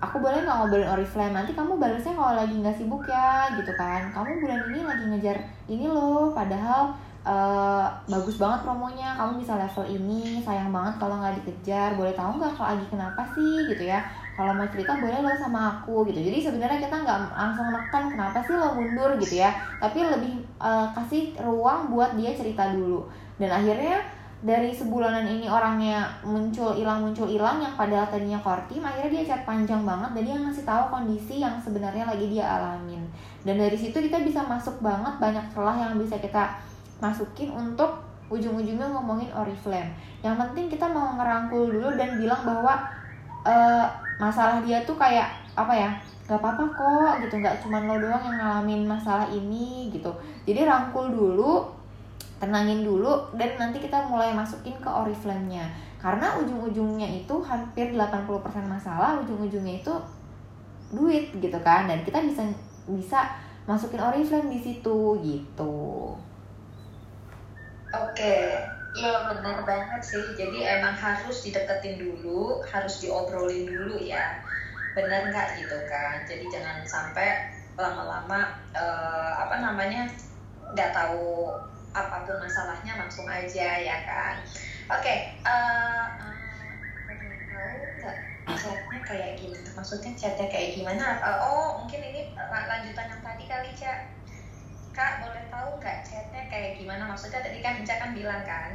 [0.00, 1.36] aku boleh nggak ngobrolin Oriflame?
[1.36, 4.08] Nanti kamu balasnya kalau lagi nggak sibuk ya gitu kan.
[4.10, 5.36] Kamu bulan ini lagi ngejar
[5.68, 6.96] ini loh padahal
[7.28, 9.12] uh, bagus banget promonya.
[9.20, 11.94] Kamu bisa level ini sayang banget kalau nggak dikejar.
[12.00, 13.54] Boleh tahu nggak kalau lagi kenapa sih?
[13.68, 14.00] Gitu ya.
[14.40, 16.20] Kalau mau cerita boleh lo sama aku gitu.
[16.24, 19.52] Jadi sebenarnya kita nggak langsung neken kenapa sih lo mundur gitu ya.
[19.76, 23.04] Tapi lebih uh, kasih ruang buat dia cerita dulu.
[23.36, 24.00] Dan akhirnya
[24.40, 29.22] dari sebulanan ini orangnya muncul hilang muncul hilang yang padahal tadinya core team akhirnya dia
[29.28, 33.04] chat panjang banget dan dia ngasih tahu kondisi yang sebenarnya lagi dia alamin.
[33.44, 36.56] Dan dari situ kita bisa masuk banget banyak celah yang bisa kita
[37.04, 38.00] masukin untuk
[38.32, 39.92] ujung-ujungnya ngomongin oriflame.
[40.24, 42.80] Yang penting kita mau ngerangkul dulu dan bilang bahwa
[43.44, 43.84] uh,
[44.16, 45.90] masalah dia tuh kayak apa ya
[46.24, 47.44] gak apa-apa kok gitu.
[47.44, 50.08] Nggak cuma lo doang yang ngalamin masalah ini gitu.
[50.48, 51.79] Jadi rangkul dulu
[52.40, 55.68] tenangin dulu dan nanti kita mulai masukin ke oriflame-nya.
[56.00, 58.24] Karena ujung-ujungnya itu hampir 80%
[58.64, 59.94] masalah ujung-ujungnya itu
[60.90, 61.84] duit gitu kan?
[61.84, 62.48] Dan kita bisa
[62.88, 63.20] bisa
[63.68, 66.16] masukin oriflame di situ gitu.
[67.92, 68.36] Oke.
[68.90, 70.24] Iya benar banget sih.
[70.34, 74.42] Jadi emang harus dideketin dulu harus diobrolin dulu ya.
[74.96, 76.24] Benar nggak gitu kan?
[76.26, 80.10] Jadi jangan sampai lama-lama uh, apa namanya
[80.74, 81.54] nggak tahu
[81.90, 84.38] apa pun masalahnya langsung aja ya kan?
[84.90, 91.18] Oke okay, uh, uh, chatnya kayak gitu maksudnya chatnya kayak gimana?
[91.18, 93.98] Uh, oh mungkin ini lanjutan yang tadi kali cak.
[94.90, 97.06] Kak boleh tahu nggak chatnya kayak gimana?
[97.10, 98.70] Maksudnya tadi kan Ica kan bilang kan?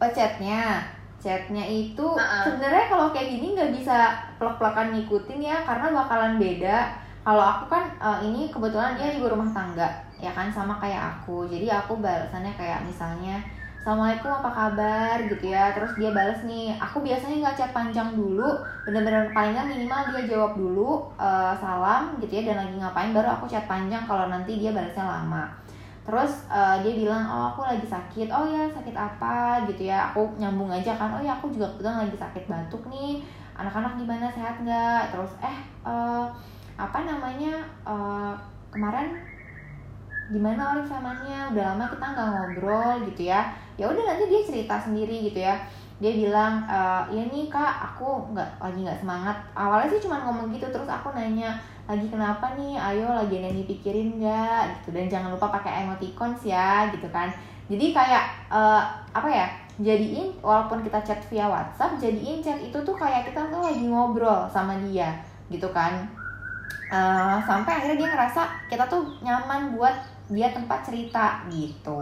[0.00, 0.84] Oh chatnya.
[1.22, 2.50] Chatnya itu uh -uh.
[2.50, 6.98] sebenarnya kalau kayak gini nggak bisa plek-plekan ngikutin ya karena bakalan beda.
[7.22, 11.50] Kalau aku kan uh, ini kebetulan dia ibu rumah tangga ya kan sama kayak aku.
[11.50, 13.42] Jadi aku balasannya kayak misalnya
[13.82, 15.16] Assalamualaikum apa kabar?
[15.26, 15.74] gitu ya.
[15.74, 18.46] Terus dia balas nih Aku biasanya nggak chat panjang dulu.
[18.86, 22.54] Bener-bener paling minimal dia jawab dulu uh, Salam gitu ya.
[22.54, 25.50] Dan lagi ngapain baru aku chat panjang Kalau nanti dia balasnya lama.
[26.06, 28.30] Terus uh, dia bilang Oh aku lagi sakit.
[28.30, 29.66] Oh ya sakit apa?
[29.66, 30.14] gitu ya.
[30.14, 33.18] Aku nyambung aja kan Oh ya aku juga kebetulan lagi sakit batuk nih.
[33.58, 35.10] Anak-anak gimana sehat nggak?
[35.10, 36.30] Terus eh uh,
[36.78, 38.38] Apa namanya uh,
[38.72, 39.31] Kemarin
[40.30, 43.50] gimana orang samanya udah lama kita nggak ngobrol gitu ya.
[43.80, 45.56] Ya udah nanti dia cerita sendiri gitu ya.
[46.02, 46.78] Dia bilang e,
[47.14, 49.36] ya nih kak aku nggak lagi nggak semangat.
[49.56, 51.58] Awalnya sih cuma ngomong gitu terus aku nanya
[51.88, 52.78] lagi kenapa nih?
[52.78, 54.62] Ayo lagi yang dipikirin nggak?
[54.78, 54.88] Gitu.
[54.94, 57.32] Dan jangan lupa pakai emoticons ya gitu kan.
[57.70, 58.82] Jadi kayak uh,
[59.14, 59.46] apa ya
[59.80, 64.44] jadiin walaupun kita chat via WhatsApp jadiin chat itu tuh kayak kita tuh lagi ngobrol
[64.52, 65.16] sama dia
[65.48, 66.04] gitu kan.
[66.92, 69.96] Uh, sampai akhirnya dia ngerasa kita tuh nyaman buat
[70.32, 72.00] dia tempat cerita gitu.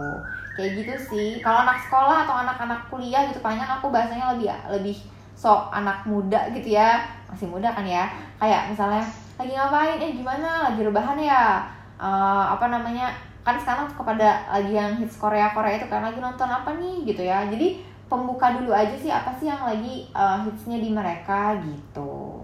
[0.55, 1.29] Kayak gitu sih.
[1.39, 4.97] Kalau anak sekolah atau anak-anak kuliah gitu paling aku bahasanya lebih lebih
[5.35, 7.03] sok anak muda gitu ya.
[7.29, 8.09] Masih muda kan ya.
[8.41, 9.03] Kayak misalnya
[9.39, 9.97] lagi ngapain?
[10.01, 10.71] Eh gimana?
[10.71, 11.63] Lagi rebahan ya?
[12.01, 13.13] Uh, apa namanya?
[13.41, 17.07] Kan sekarang kepada lagi yang hits Korea Korea itu kan lagi nonton apa nih?
[17.07, 17.47] Gitu ya.
[17.49, 22.43] Jadi pembuka dulu aja sih apa sih yang lagi uh, hitsnya di mereka gitu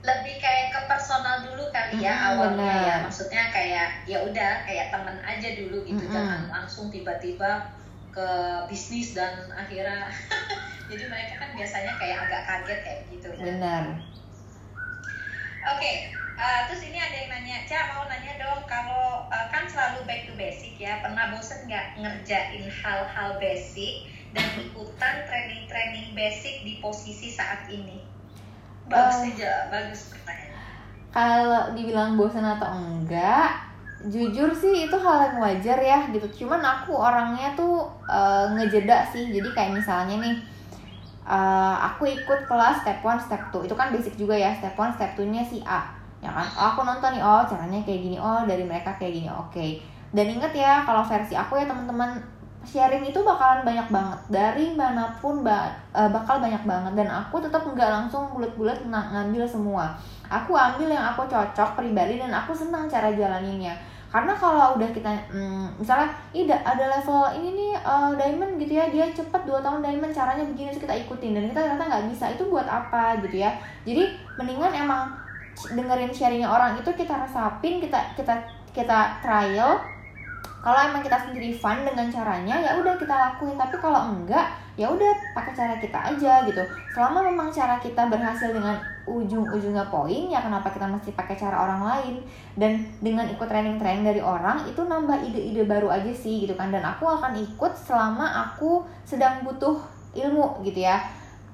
[0.00, 2.88] lebih kayak ke personal dulu kali ya Mm, awalnya bener.
[2.88, 6.14] ya maksudnya kayak ya udah kayak temen aja dulu gitu Mm-mm.
[6.14, 7.68] jangan langsung tiba-tiba
[8.10, 8.28] ke
[8.66, 10.08] bisnis dan akhirnya
[10.90, 13.44] jadi mereka kan biasanya kayak agak kaget kayak gitu ya.
[13.46, 13.84] benar
[15.62, 20.08] Oke, eh, terus ini ada yang nanya, Ca mau nanya dong, kalau eh, kan selalu
[20.08, 26.80] back to basic ya, pernah bosen nggak ngerjain hal-hal basic dan ikutan training-training basic di
[26.80, 28.00] posisi saat ini?
[28.90, 29.30] Bagus Eh.
[29.32, 30.50] aja, bagus pertanyaan.
[31.10, 33.50] kalau dibilang bosan atau enggak
[34.00, 36.46] jujur sih itu hal yang wajar ya gitu.
[36.46, 39.30] Cuman aku orangnya tuh eh, ngejeda sih.
[39.30, 40.36] Jadi kayak misalnya nih
[41.26, 44.96] eh, aku ikut kelas step 1, step 2 itu kan basic juga ya step 1,
[44.96, 45.82] step 2 nya si A.
[46.20, 46.46] Ya kan?
[46.56, 47.22] Oh, aku nonton nih.
[47.22, 48.16] Oh caranya kayak gini.
[48.20, 49.28] Oh dari mereka kayak gini.
[49.30, 49.80] Oke.
[50.10, 52.18] Dan inget ya kalau versi aku ya teman-teman
[52.64, 54.18] sharing itu bakalan banyak banget.
[54.28, 56.92] Dari mana pun ba- eh, bakal banyak banget.
[56.96, 59.96] Dan aku tetap nggak langsung bulat-bulat ng- ngambil semua.
[60.30, 63.74] Aku ambil yang aku cocok pribadi dan aku senang cara jalaninnya.
[64.10, 68.86] Karena kalau udah kita hmm, misalnya da- ada level ini nih eh, diamond gitu ya
[68.90, 71.32] dia cepet 2 tahun diamond caranya begini terus kita ikutin.
[71.34, 72.24] Dan kita ternyata nggak bisa.
[72.34, 73.50] Itu buat apa gitu ya.
[73.88, 74.04] Jadi
[74.36, 75.10] mendingan emang
[75.60, 78.32] dengerin sharingnya orang itu kita resapin kita kita
[78.70, 79.76] kita trial
[80.60, 83.56] kalau emang kita sendiri fun dengan caranya ya udah kita lakuin.
[83.56, 86.60] Tapi kalau enggak ya udah pakai cara kita aja gitu.
[86.92, 88.76] Selama memang cara kita berhasil dengan
[89.08, 92.14] ujung-ujungnya poin ya kenapa kita mesti pakai cara orang lain?
[92.60, 96.68] Dan dengan ikut training-training dari orang itu nambah ide-ide baru aja sih gitu kan.
[96.68, 99.80] Dan aku akan ikut selama aku sedang butuh
[100.12, 101.00] ilmu gitu ya.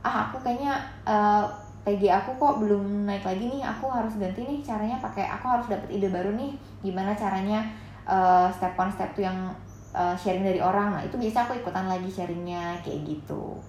[0.02, 1.46] Ah aku kayaknya eh,
[1.86, 3.62] PG aku kok belum naik lagi nih.
[3.62, 6.58] Aku harus ganti nih caranya pakai aku harus dapat ide baru nih.
[6.82, 9.52] Gimana caranya eh, step one step two yang
[9.94, 13.60] eh, sharing dari orang nah itu biasa aku ikutan lagi sharingnya kayak gitu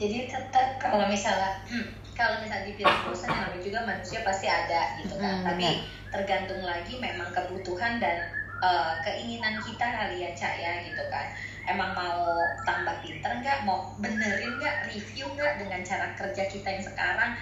[0.00, 1.60] Jadi tetap kalau misalnya
[2.20, 5.40] kalau misalnya dibilang bosan yang namanya juga manusia pasti ada gitu kan.
[5.40, 5.68] Mm, Tapi
[6.08, 8.28] tergantung lagi memang kebutuhan dan
[8.60, 11.32] eh, keinginan kita kali ya Cak ya gitu kan.
[11.68, 16.84] Emang mau tambah pinter nggak, mau benerin nggak, review nggak dengan cara kerja kita yang
[16.84, 17.36] sekarang.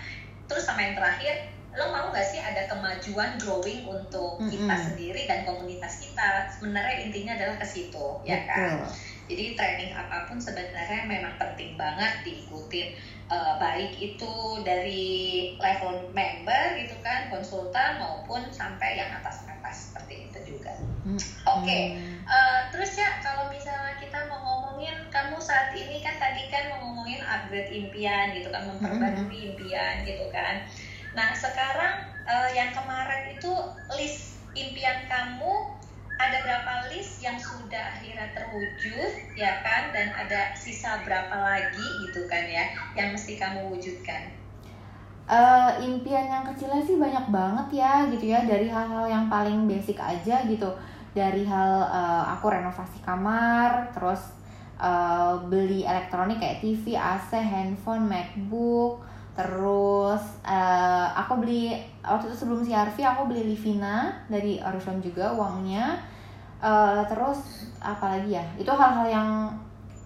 [0.51, 4.86] Terus sama yang terakhir, lo mau nggak sih ada kemajuan growing untuk kita Mm-mm.
[4.90, 6.42] sendiri dan komunitas kita?
[6.50, 8.82] Sebenarnya intinya adalah ke situ, ya kan?
[8.82, 8.90] Betul.
[9.28, 12.90] Jadi training apa pun sebenarnya memang penting banget diikutin
[13.28, 14.32] Eh, baik itu
[14.64, 20.72] dari level member gitu kan konsultan maupun sampai yang atas atas seperti itu juga.
[21.04, 22.24] Mm, Oke, mm.
[22.24, 26.80] Eh, terus ya kalau misalnya kita mau ngomongin kamu saat ini kan tadi kan mau
[26.80, 30.64] ngomongin upgrade impian gitu kan memperbarui impian gitu kan.
[31.16, 33.52] Nah sekarang eh, yang kemarin itu
[33.96, 35.78] list impian kamu
[36.18, 39.94] ada berapa list yang sudah akhirnya terwujud ya kan?
[39.94, 42.66] Dan ada sisa berapa lagi gitu kan ya
[42.98, 44.34] yang mesti kamu wujudkan.
[45.28, 48.42] Eh, impian yang kecilnya sih banyak banget ya gitu ya.
[48.42, 50.68] Dari hal-hal yang paling basic aja gitu.
[51.14, 54.34] Dari hal eh, aku renovasi kamar terus
[54.80, 59.07] eh, beli elektronik kayak TV, AC, handphone, MacBook
[59.38, 65.94] terus eh, aku beli waktu itu sebelum CRV aku beli Livina dari Oriflame juga uangnya.
[66.59, 68.42] Eh, terus apalagi ya?
[68.59, 69.31] Itu hal-hal yang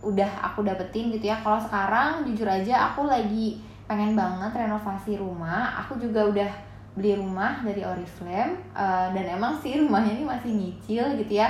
[0.05, 1.41] udah aku dapetin gitu ya.
[1.41, 3.57] Kalau sekarang jujur aja aku lagi
[3.89, 5.81] pengen banget renovasi rumah.
[5.81, 6.51] Aku juga udah
[6.93, 8.61] beli rumah dari Oriflame.
[8.77, 11.49] Eh, dan emang sih rumahnya ini masih nyicil gitu ya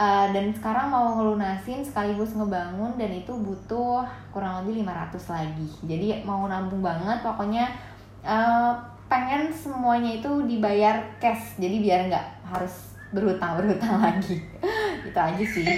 [0.00, 4.00] Eh, dan sekarang mau ngelunasin sekaligus ngebangun dan itu butuh
[4.32, 7.68] kurang lebih 500 lagi jadi mau nabung banget pokoknya
[8.24, 8.72] eh,
[9.12, 14.40] pengen semuanya itu dibayar cash jadi biar nggak harus berhutang berhutang lagi
[15.04, 15.68] itu aja sih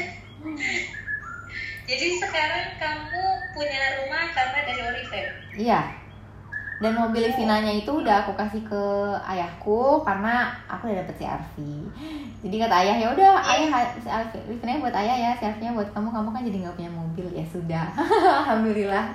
[1.82, 3.26] Jadi sekarang kamu
[3.58, 5.34] punya rumah karena dari Oriflame.
[5.58, 6.01] Iya.
[6.82, 8.82] Dan mobil Livinanya itu udah aku kasih ke
[9.22, 11.54] ayahku karena aku udah dapet CRV.
[12.42, 13.70] Jadi kata ayah ya udah ayah
[14.02, 16.10] CRV Livinanya buat ayah ya, CRV-nya buat kamu.
[16.10, 17.86] Kamu kan jadi nggak punya mobil ya sudah.
[18.42, 19.14] Alhamdulillah.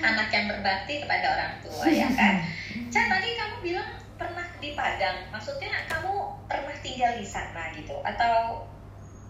[0.00, 2.34] Anak yang berbakti kepada orang tua ya kan.
[2.92, 5.28] Cak tadi kamu bilang pernah di Padang.
[5.28, 6.12] Maksudnya kamu
[6.48, 8.64] pernah tinggal di sana gitu atau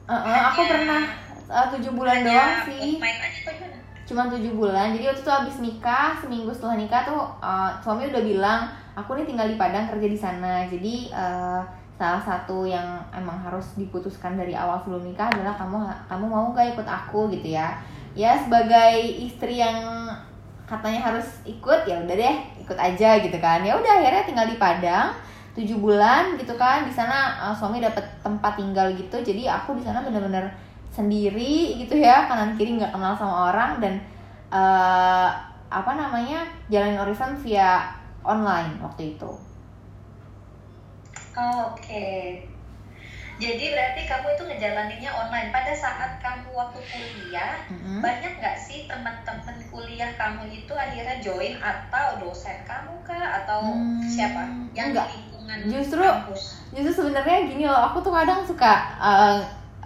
[0.03, 1.03] Eh, eh, aku pernah
[1.47, 2.99] eh, tujuh bulan doang sih.
[2.99, 3.79] main aja atau gimana?
[4.13, 4.93] Cuma tujuh bulan.
[4.93, 9.25] Jadi waktu itu abis nikah seminggu setelah nikah tuh eh, suami udah bilang aku nih
[9.25, 10.69] tinggal di Padang kerja di sana.
[10.69, 11.61] Jadi eh,
[11.97, 16.77] salah satu yang emang harus diputuskan dari awal sebelum nikah adalah kamu kamu mau gak
[16.77, 17.33] ikut aku?
[17.33, 17.73] Gitu ya.
[18.13, 19.81] Ya sebagai istri yang
[20.69, 23.65] katanya harus ikut ya udah deh ikut aja gitu kan.
[23.65, 25.17] Ya udah akhirnya tinggal di Padang
[25.57, 26.85] tujuh bulan gitu kan.
[26.85, 29.17] Di sana uh, suami dapat tempat tinggal gitu.
[29.25, 30.53] Jadi aku di sana bener-bener
[30.93, 33.95] sendiri gitu ya kanan kiri nggak kenal sama orang dan
[34.53, 35.33] uh,
[35.73, 39.33] apa namanya jalanin Oriflame via online waktu itu.
[41.33, 41.81] Oh, Oke.
[41.81, 42.23] Okay.
[43.41, 45.49] Jadi berarti kamu itu ngejalaninnya online.
[45.51, 47.99] Pada saat kamu waktu kuliah, mm-hmm.
[47.99, 54.05] banyak nggak sih teman-teman kuliah kamu itu akhirnya join atau dosen kamu kah atau hmm,
[54.07, 55.11] siapa yang enggak.
[55.11, 56.61] lingkungan justru kampus?
[56.71, 59.43] Justru sebenarnya gini loh, aku tuh kadang suka uh,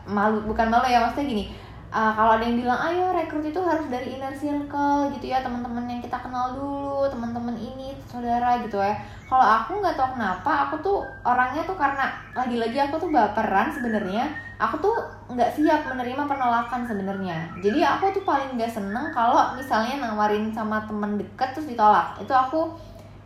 [0.06, 1.44] malu bukan malu ya maksudnya gini.
[1.86, 5.86] Uh, kalau ada yang bilang ayo rekrut itu harus dari inner circle gitu ya teman-teman
[5.86, 8.92] yang kita kenal dulu teman-teman ini saudara gitu ya.
[9.30, 14.28] Kalau aku nggak tahu kenapa aku tuh orangnya tuh karena lagi-lagi aku tuh baperan sebenarnya
[14.58, 14.96] aku tuh
[15.30, 17.54] nggak siap menerima penolakan sebenarnya.
[17.62, 22.18] Jadi aku tuh paling nggak seneng kalau misalnya nawarin sama temen deket terus ditolak.
[22.18, 22.74] Itu aku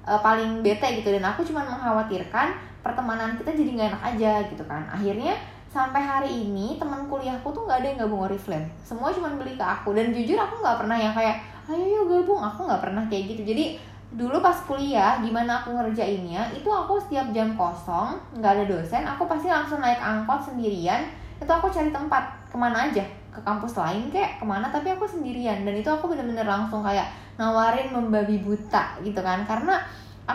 [0.04, 4.64] uh, paling bete gitu dan aku cuma mengkhawatirkan pertemanan kita jadi nggak enak aja gitu
[4.68, 4.84] kan.
[4.90, 5.34] Akhirnya
[5.70, 8.66] sampai hari ini teman kuliahku tuh nggak ada yang gabung Oriflame.
[8.82, 9.94] Semua cuma beli ke aku.
[9.94, 11.38] Dan jujur aku nggak pernah yang kayak
[11.70, 12.42] ayo yuk gabung.
[12.42, 13.42] Aku nggak pernah kayak gitu.
[13.46, 13.78] Jadi
[14.10, 19.30] dulu pas kuliah gimana aku ngerjainnya itu aku setiap jam kosong nggak ada dosen aku
[19.30, 21.06] pasti langsung naik angkot sendirian.
[21.38, 23.06] Itu aku cari tempat ke mana aja?
[23.30, 24.66] Ke kampus lain kayak ke mana?
[24.74, 25.62] Tapi aku sendirian.
[25.62, 27.06] Dan itu aku bener-bener langsung kayak
[27.38, 29.46] nawarin membabi buta gitu kan.
[29.46, 29.78] Karena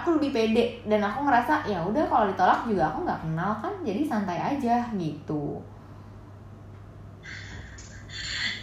[0.02, 3.74] aku lebih pede dan aku ngerasa ya udah kalau ditolak juga aku nggak kenal kan
[3.86, 5.62] jadi santai aja gitu.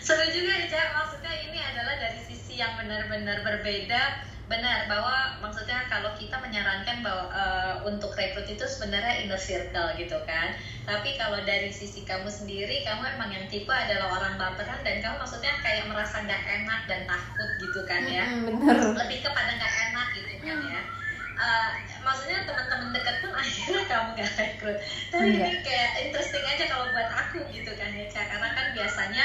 [0.03, 0.89] Seru juga ya Cak.
[0.99, 4.29] Maksudnya ini adalah dari sisi yang benar-benar berbeda.
[4.51, 10.19] Benar bahwa maksudnya kalau kita menyarankan bahwa uh, untuk rekrut itu sebenarnya inner circle gitu
[10.27, 10.59] kan.
[10.83, 15.23] Tapi kalau dari sisi kamu sendiri kamu emang yang tipe adalah orang baperan dan kamu
[15.23, 18.27] maksudnya kayak merasa nggak enak dan takut gitu kan ya.
[18.43, 18.77] Bener.
[18.99, 20.83] lebih kepada nggak enak gitu kan ya
[21.43, 21.71] uh,
[22.07, 24.79] maksudnya teman-teman dekat pun akhirnya kamu gak rekrut.
[25.11, 25.49] Tapi Enggak.
[25.51, 29.25] ini kayak interesting aja kalau buat aku gitu kan ya karena kan biasanya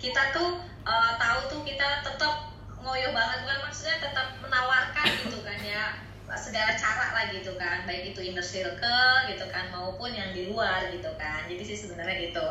[0.00, 2.34] kita tuh uh, tahu tuh kita tetap
[2.80, 3.38] ngoyo banget.
[3.44, 5.84] Kan maksudnya tetap menawarkan gitu kan ya
[6.30, 7.84] segala cara lah gitu kan.
[7.84, 11.44] Baik itu inner circle gitu kan maupun yang di luar gitu kan.
[11.50, 12.46] Jadi sih sebenarnya gitu.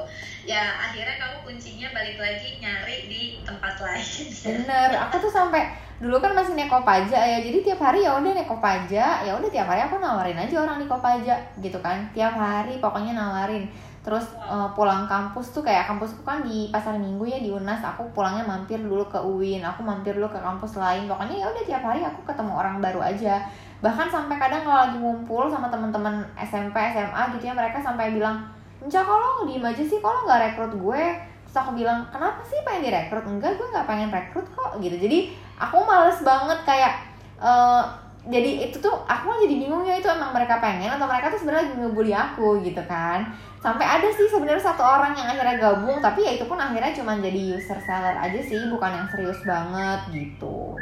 [0.46, 4.06] Ya akhirnya kamu kuncinya balik lagi nyari di tempat lain.
[4.46, 4.90] Bener.
[5.10, 8.56] Aku tuh sampai dulu kan masih neko pajak ya jadi tiap hari ya udah neko
[8.64, 12.08] pajak ya udah tiap hari aku nawarin aja orang di kopaja gitu kan.
[12.16, 13.68] Tiap hari pokoknya nawarin.
[14.00, 18.08] Terus uh, pulang kampus tuh kayak kampusku kan di pasar minggu ya di unas aku
[18.16, 21.04] pulangnya mampir dulu ke uin aku mampir dulu ke kampus lain.
[21.04, 23.44] Pokoknya ya udah tiap hari aku ketemu orang baru aja.
[23.84, 28.40] Bahkan sampai kadang kalau lagi ngumpul sama teman-teman SMP SMA gitu ya mereka sampai bilang
[28.80, 30.00] Enca kalau diem aja sih?
[30.00, 31.04] Kalau nggak rekrut gue?
[31.44, 33.26] Terus aku bilang kenapa sih pengen direkrut?
[33.28, 34.96] Enggak gue nggak pengen rekrut kok gitu.
[34.96, 36.94] Jadi aku males banget kayak
[37.38, 37.84] uh,
[38.28, 41.72] jadi itu tuh aku jadi bingung ya itu emang mereka pengen atau mereka tuh sebenarnya
[41.72, 43.26] lagi ngebully aku gitu kan.
[43.60, 47.20] Sampai ada sih sebenarnya satu orang yang akhirnya gabung tapi ya itu pun akhirnya cuma
[47.20, 50.76] jadi user seller aja sih bukan yang serius banget gitu.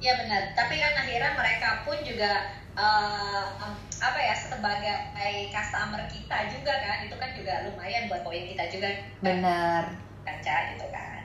[0.00, 0.52] Ya benar.
[0.52, 2.32] Tapi kan akhirnya mereka pun juga
[2.76, 3.44] uh,
[3.96, 8.88] apa ya sebagai customer kita juga kan itu kan juga lumayan buat poin kita juga.
[9.20, 9.94] Benar.
[10.24, 11.15] Kaca gitu kan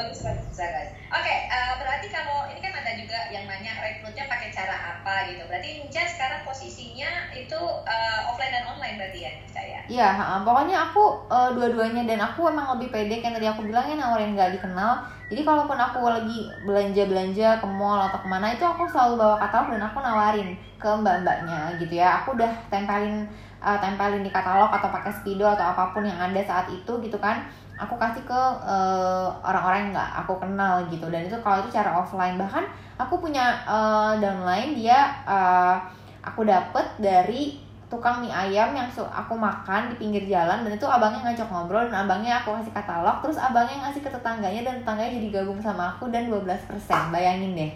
[0.00, 4.24] bagus banget guys oke okay, uh, berarti kalau ini kan ada juga yang nanya rekrutnya
[4.26, 5.42] pakai cara apa gitu.
[5.46, 10.08] Berarti Ninja sekarang posisinya itu uh, offline dan online berarti ya saya iya
[10.42, 12.02] pokoknya aku uh, dua-duanya.
[12.06, 15.06] Dan aku emang lebih pede kan tadi aku bilangnya nawarin gak dikenal.
[15.30, 19.70] Jadi kalaupun aku lagi belanja-belanja ke mall atau ke mana itu aku selalu bawa katalog
[19.78, 20.48] dan aku nawarin
[20.80, 22.22] ke mbak-mbaknya gitu ya.
[22.22, 23.30] Aku udah tempelin
[23.62, 27.18] uh, tempelin di katalog atau pakai spido atau apa pun yang ada saat itu gitu
[27.22, 27.46] kan
[27.80, 31.08] aku kasih ke uh, orang-orang yang nggak aku kenal gitu.
[31.08, 32.36] Dan itu kalau itu cara offline.
[32.36, 32.64] Bahkan
[33.00, 35.80] aku punya uh, downline dia uh,
[36.20, 37.56] aku dapet dari
[37.90, 40.62] tukang mie ayam yang aku makan di pinggir jalan.
[40.62, 43.24] Dan itu abangnya ngajak ngobrol dan abangnya aku kasih katalog.
[43.24, 46.68] Terus abangnya ngasih ke tetangganya dan tetangganya jadi gabung sama aku dan 12%
[47.08, 47.72] bayangin deh.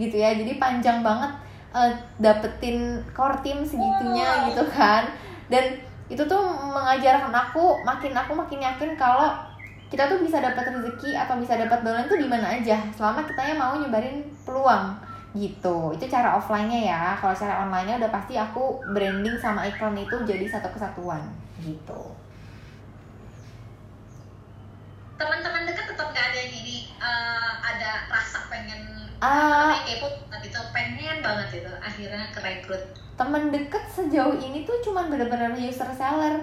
[0.00, 0.32] Gitu ya.
[0.32, 1.30] Jadi panjang banget
[1.76, 5.12] uh, dapetin core team segitunya gitu kan.
[5.52, 9.32] Dan itu tuh mengajarkan aku makin aku makin yakin kalau
[9.88, 12.80] kita tuh bisa dapat rezeki atau bisa dapat dolar tuh di mana aja.
[12.96, 14.96] Selama kitanya mau nyebarin peluang
[15.36, 15.92] gitu.
[15.92, 17.02] Itu cara offline-nya ya.
[17.20, 21.20] Kalau cara online-nya udah pasti aku branding sama iklan itu jadi satu kesatuan
[21.60, 22.21] gitu
[25.22, 30.10] teman-teman dekat tetap gak ada yang ini uh, ada rasa pengen uh, kepo
[30.42, 30.58] gitu.
[30.74, 32.82] Pengen banget itu akhirnya kerekrut.
[33.14, 36.42] Temen deket sejauh ini tuh cuman bener-bener user seller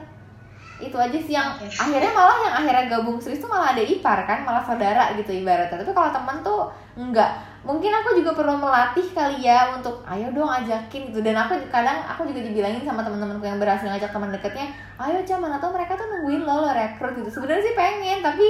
[0.79, 1.67] itu aja sih yang okay.
[1.67, 5.75] akhirnya malah yang akhirnya gabung serius tuh malah ada ipar kan malah saudara gitu ibaratnya.
[5.75, 7.31] Tapi kalau teman tuh enggak.
[7.59, 11.19] Mungkin aku juga perlu melatih kali ya untuk ayo dong ajakin gitu.
[11.19, 15.37] Dan aku kadang aku juga dibilangin sama teman-temanku yang berhasil ngajak teman deketnya ayo cah
[15.37, 17.29] mana tau mereka tuh nungguin lo lo rekrut gitu.
[17.29, 18.45] Sebenarnya sih pengen tapi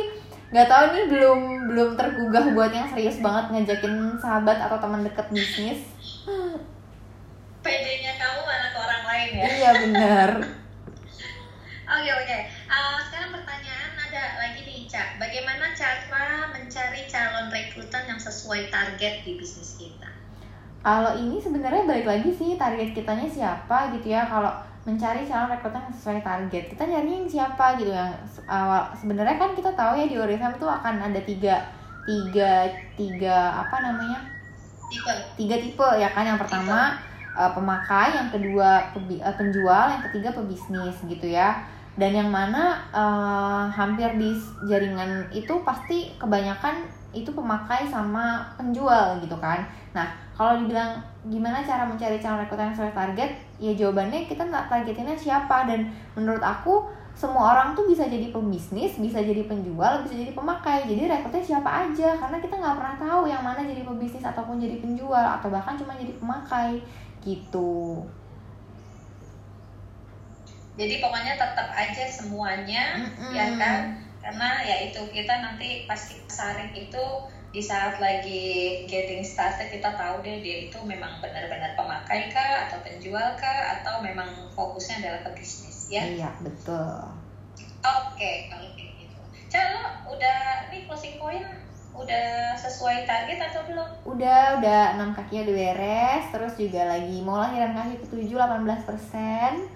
[0.50, 1.40] nggak tahu nih belum
[1.74, 5.82] belum tergugah buat yang serius banget ngajakin sahabat atau teman deket bisnis.
[7.60, 9.46] Pedenya kamu mana ke orang lain ya?
[9.50, 10.32] Iya benar
[11.90, 12.26] oke oke.
[12.26, 18.70] Okay, uh, sekarang pertanyaan ada lagi nih Cak bagaimana cara mencari calon rekrutan yang sesuai
[18.70, 20.10] target di bisnis kita?
[20.80, 24.30] Kalau ini sebenarnya balik lagi sih target kitanya siapa gitu ya.
[24.30, 24.54] Kalau
[24.88, 28.16] mencari calon rekrutan yang sesuai target kita nyari yang siapa gitu yang
[28.48, 31.56] awal sebenarnya kan kita tahu ya di Oriflame itu akan ada tiga
[32.08, 32.54] tiga
[32.96, 34.20] tiga apa namanya?
[34.90, 35.14] Tipe.
[35.38, 36.26] Tiga tipe ya kan.
[36.26, 36.98] Yang pertama
[37.38, 41.62] uh, pemakai, yang kedua pebi, uh, penjual, yang ketiga pebisnis gitu ya.
[41.98, 44.36] Dan yang mana uh, hampir di
[44.68, 49.66] jaringan itu pasti kebanyakan itu pemakai sama penjual gitu kan.
[49.92, 50.06] Nah,
[50.38, 55.18] kalau dibilang gimana cara mencari calon rekrutan yang sesuai target, ya jawabannya kita nggak targetinnya
[55.18, 56.86] siapa dan menurut aku
[57.18, 60.88] semua orang tuh bisa jadi pembisnis, bisa jadi penjual, bisa jadi pemakai.
[60.88, 64.80] Jadi rekrutnya siapa aja, karena kita nggak pernah tahu yang mana jadi pembisnis ataupun jadi
[64.80, 66.80] penjual atau bahkan cuma jadi pemakai
[67.20, 68.00] gitu
[70.76, 73.32] jadi pokoknya tetap aja semuanya mm-hmm.
[73.34, 73.82] ya kan
[74.20, 77.06] karena ya itu kita nanti pasti saring itu
[77.50, 82.78] di saat lagi getting started kita tahu deh dia itu memang benar-benar pemakai kah atau
[82.86, 87.10] penjual kah atau memang fokusnya adalah ke bisnis ya iya betul
[87.82, 89.18] oke okay, kalau kayak gitu
[89.50, 91.42] Calo udah nih closing point
[92.00, 93.90] udah sesuai target atau belum?
[94.08, 99.68] Udah, udah 6 kakinya udah beres, terus juga lagi mau lahiran kaki ke-7 18 persen.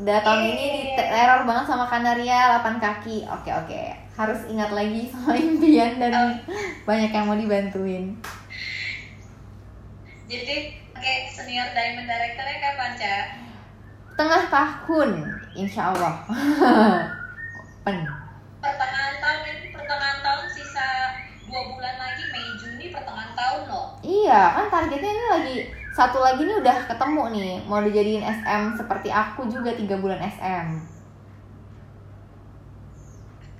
[0.00, 3.28] Udah tahun ini di teror banget sama Kanaria 8 kaki.
[3.28, 3.82] Oke oke,
[4.16, 6.32] harus ingat lagi sama impian dan oh.
[6.88, 8.16] banyak yang mau dibantuin.
[10.24, 10.56] Jadi,
[10.96, 13.26] oke senior diamond directornya kapan, Cak?
[14.16, 15.10] Tengah tahun,
[15.52, 16.24] insya Allah.
[17.84, 18.00] Pen.
[18.64, 20.88] Pertengahan tahun, pertengahan tahun sisa
[21.50, 25.56] dua bulan lagi Mei Juni pertengahan tahun loh iya kan targetnya ini lagi
[25.90, 30.66] satu lagi nih udah ketemu nih mau dijadiin SM seperti aku juga tiga bulan SM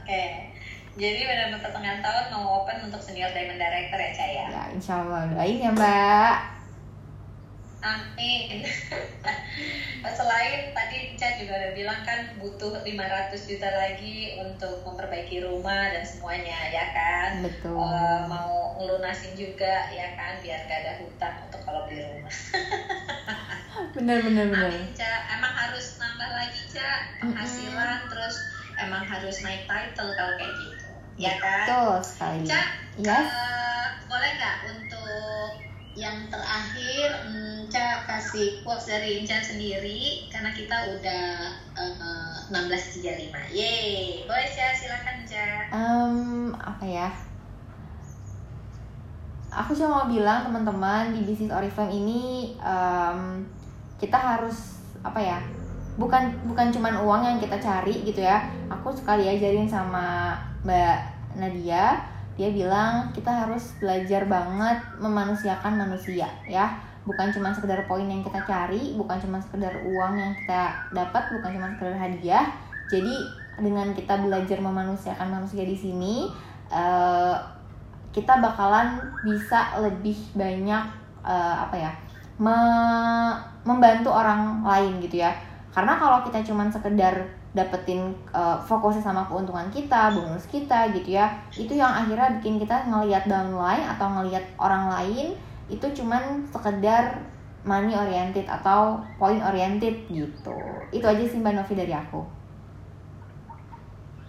[0.02, 0.24] oke
[0.98, 5.26] jadi benar-benar pertengahan tahun mau open untuk senior diamond director ya Caya ya insya Allah
[5.32, 6.59] doain ya mbak
[7.80, 8.60] Amin.
[10.18, 16.04] Selain tadi Ca juga udah bilang kan butuh 500 juta lagi untuk memperbaiki rumah dan
[16.04, 17.30] semuanya ya kan.
[17.44, 17.76] Betul.
[17.76, 22.32] Uh, mau ngelunasin juga ya kan biar gak ada hutang untuk kalau beli rumah.
[23.96, 24.68] bener bener bener.
[24.72, 25.12] Amin Ca.
[25.40, 26.88] Emang harus nambah lagi Ca
[27.20, 28.10] penghasilan mm -hmm.
[28.12, 28.36] terus
[28.80, 30.86] emang harus naik title kalau kayak gitu.
[31.20, 31.64] Ya kan?
[31.68, 32.48] Betul sekali.
[32.48, 32.60] Ca,
[32.96, 33.28] yes.
[33.28, 34.89] uh, boleh nggak untuk
[35.98, 41.26] yang terakhir hmm, Ca kasih quotes dari Inca sendiri karena kita udah
[41.74, 46.16] uh, 16.35 Yeay, boleh Ca silakan Ca um,
[46.54, 47.08] apa ya?
[49.50, 53.42] Aku cuma mau bilang teman-teman di bisnis Oriflame ini um,
[53.98, 55.38] kita harus apa ya
[55.98, 58.46] bukan bukan cuman uang yang kita cari gitu ya.
[58.70, 60.98] Aku sekali ajarin sama Mbak
[61.38, 62.09] Nadia
[62.40, 66.72] dia bilang kita harus belajar banget memanusiakan manusia ya.
[67.04, 71.50] Bukan cuma sekedar poin yang kita cari bukan cuma sekedar uang yang kita dapat bukan
[71.52, 72.48] cuma sekedar hadiah.
[72.88, 73.12] Jadi
[73.60, 76.32] dengan kita belajar memanusiakan manusia di sini
[76.72, 77.36] uh,
[78.08, 80.80] kita bakalan bisa lebih banyak
[81.20, 81.92] uh, apa ya
[82.40, 82.56] me
[83.68, 85.36] membantu orang lain gitu ya.
[85.76, 87.20] Karena kalau kita cuma sekedar
[87.50, 91.34] dapetin uh, fokusnya sama keuntungan kita, bonus kita gitu ya.
[91.50, 95.34] Itu yang akhirnya bikin kita ngelihat downline atau ngelihat orang lain
[95.70, 97.18] itu cuman sekedar
[97.66, 100.56] money oriented atau point oriented gitu.
[100.94, 102.22] Itu aja sih Mbak Novi dari aku.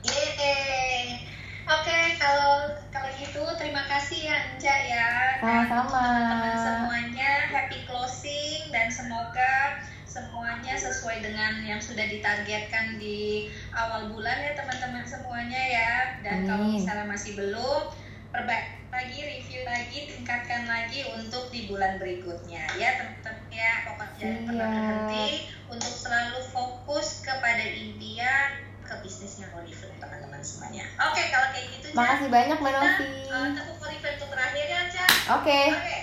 [0.01, 1.21] Yeay.
[1.69, 5.09] Oke, kalau kalau gitu terima kasih ya Anja ya.
[5.39, 5.93] Sama-sama.
[5.93, 9.79] Teman-teman semuanya happy closing dan semoga
[10.11, 16.47] semuanya sesuai dengan yang sudah ditargetkan di awal bulan ya teman-teman semuanya ya dan Amin.
[16.51, 17.95] kalau misalnya masih belum
[18.35, 24.41] perbaiki lagi review lagi tingkatkan lagi untuk di bulan berikutnya ya teman-teman ya pokoknya jangan
[24.51, 25.27] pernah berhenti
[25.71, 32.27] untuk selalu fokus kepada impian ke bisnisnya Oliver teman-teman semuanya oke kalau kayak gitu makasih
[32.27, 34.99] ya, banyak Mbak Novi uh, tepuk Oliver untuk terakhir ya oke
[35.39, 35.65] okay.
[35.71, 36.01] oke okay.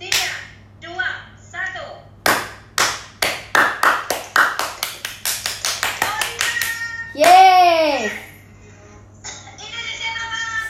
[0.00, 0.39] tiga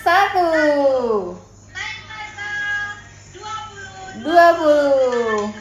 [0.01, 0.49] satu.
[4.21, 5.53] Dua puluh.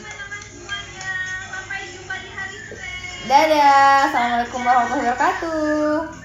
[3.30, 4.10] Dadah.
[4.10, 6.18] Assalamualaikum warahmatullahi wabarakatuh.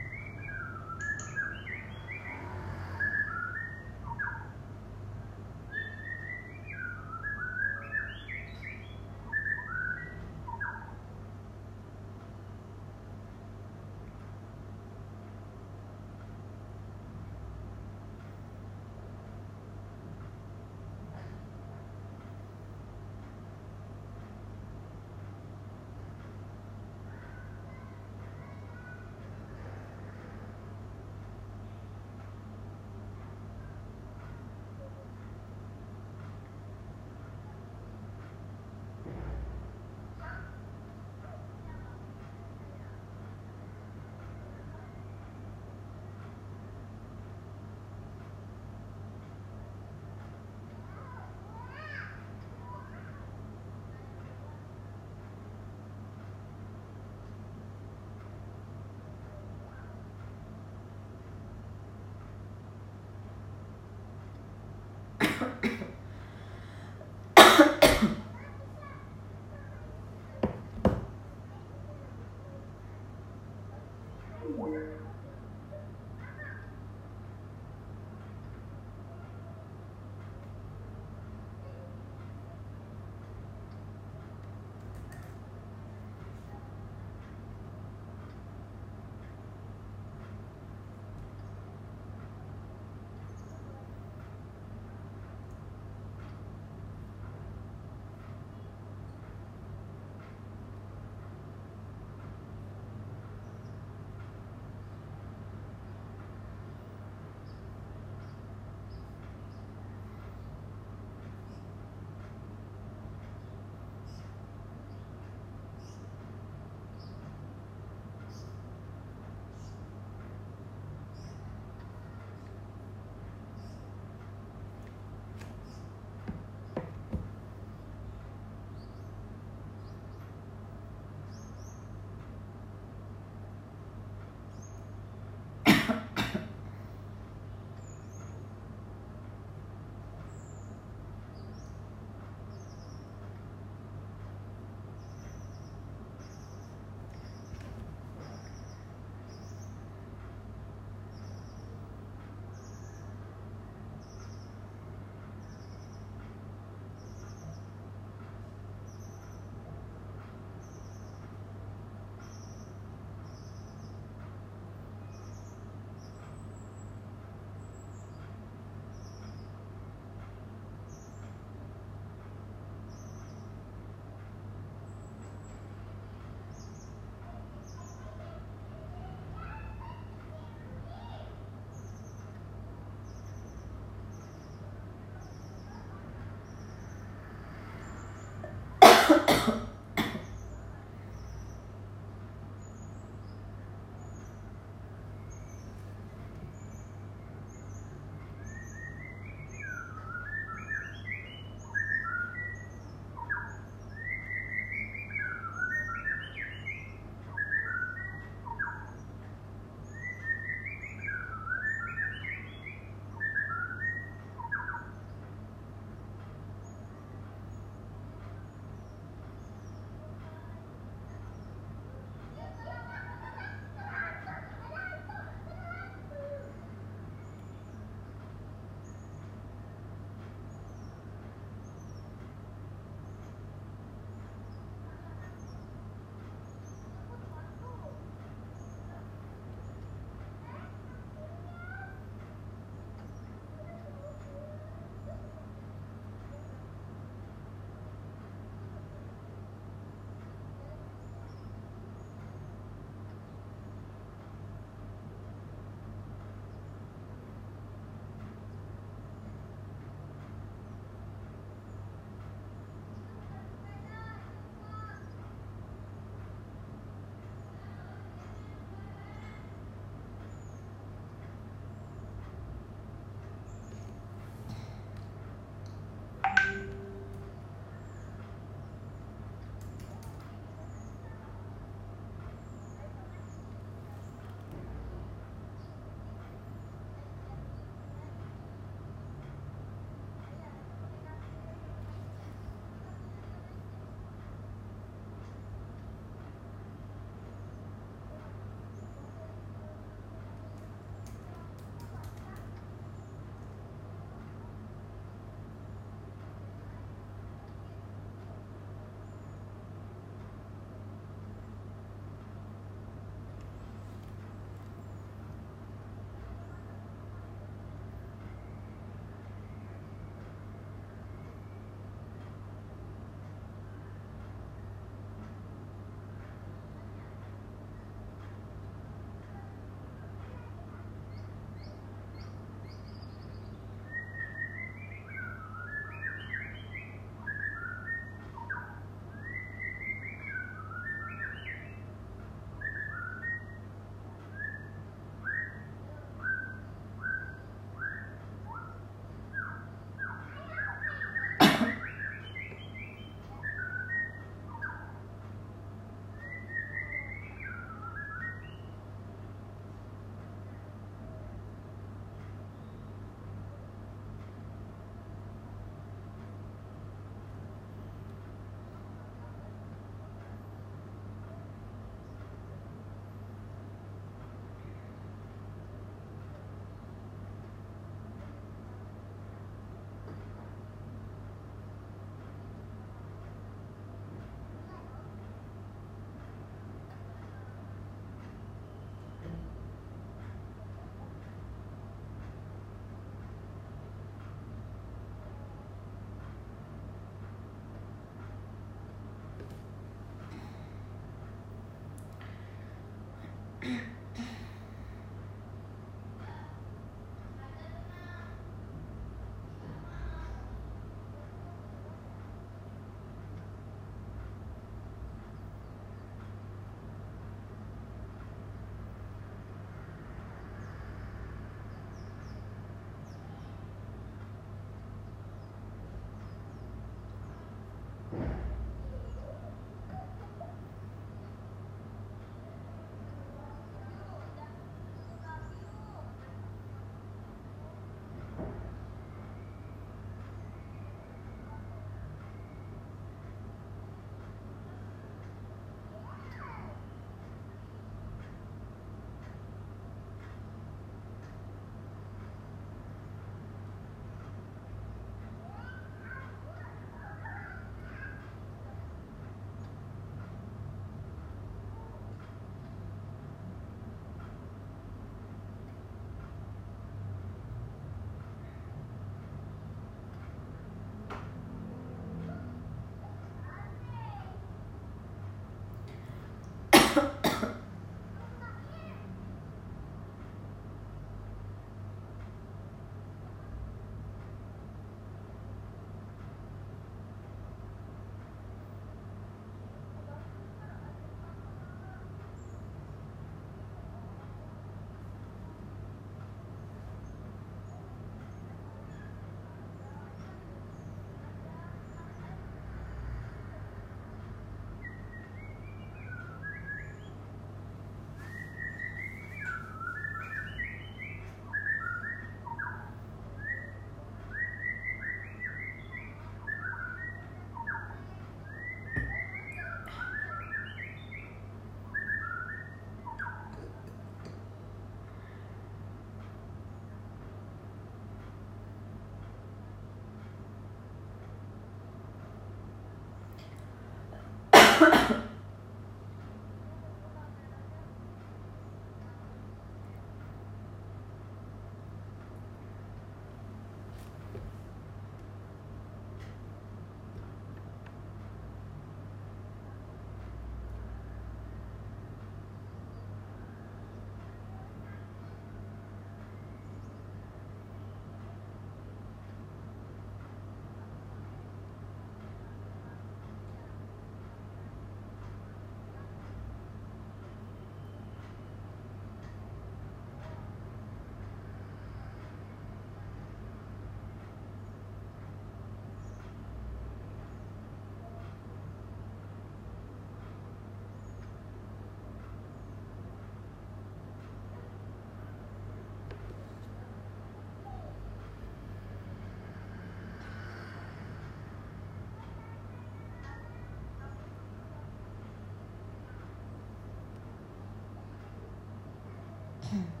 [599.71, 600.00] Hmm.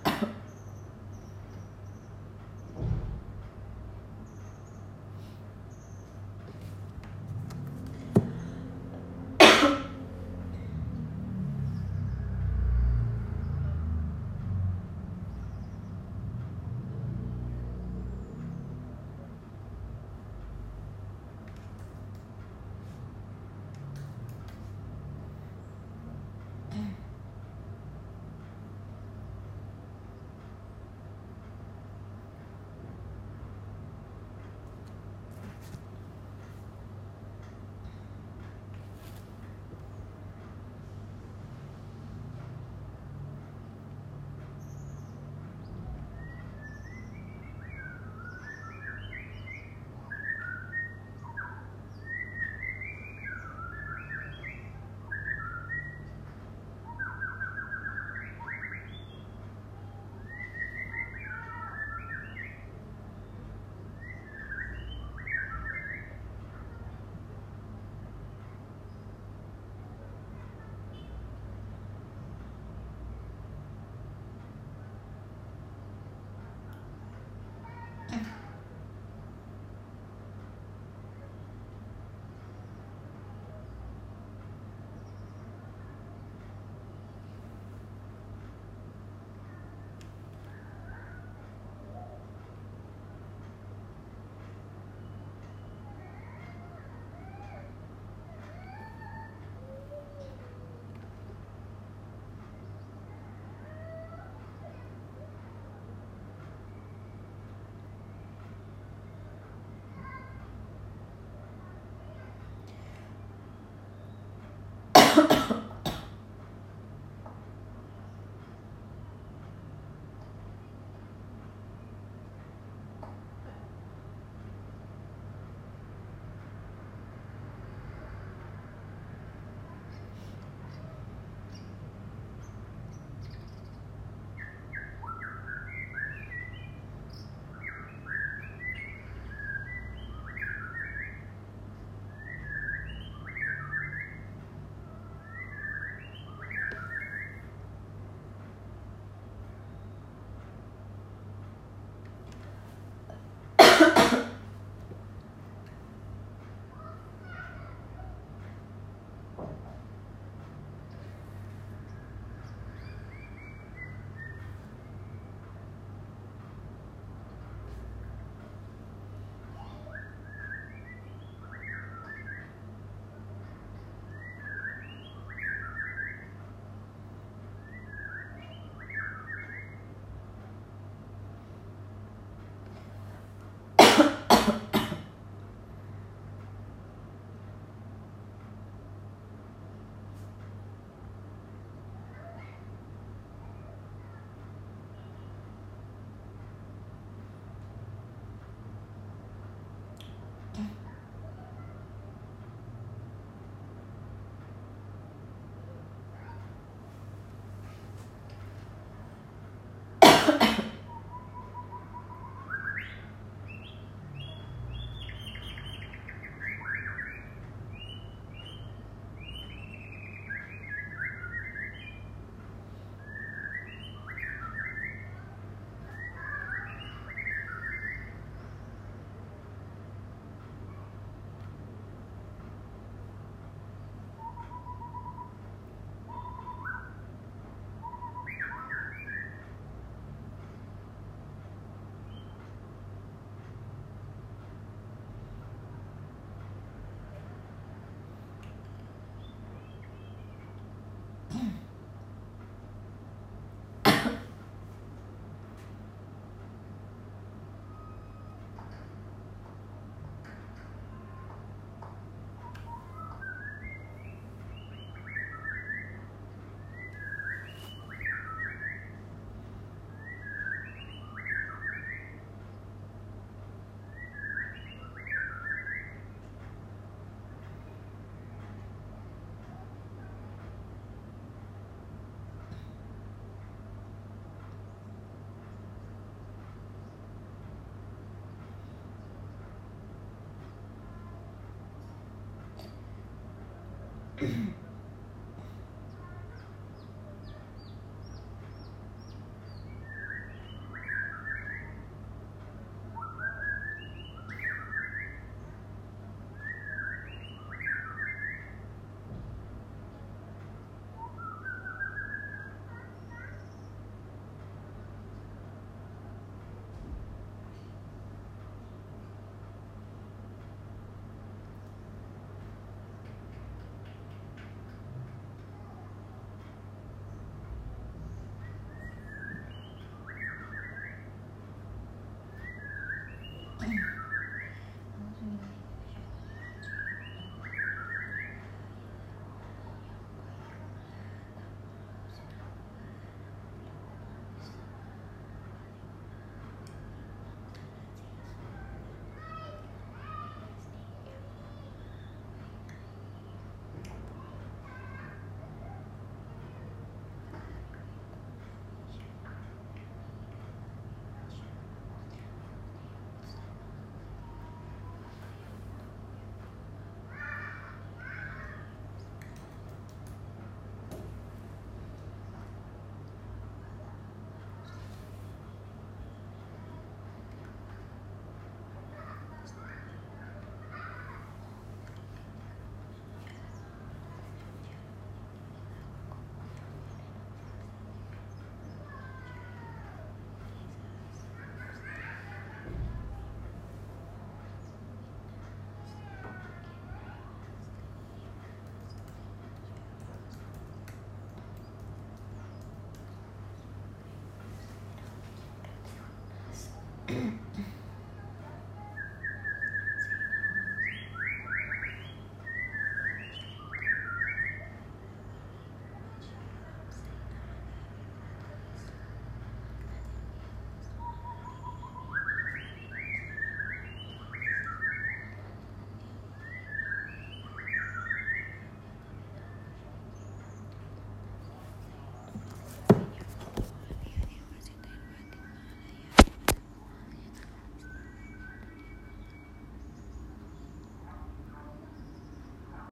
[294.21, 294.49] Mm-hmm.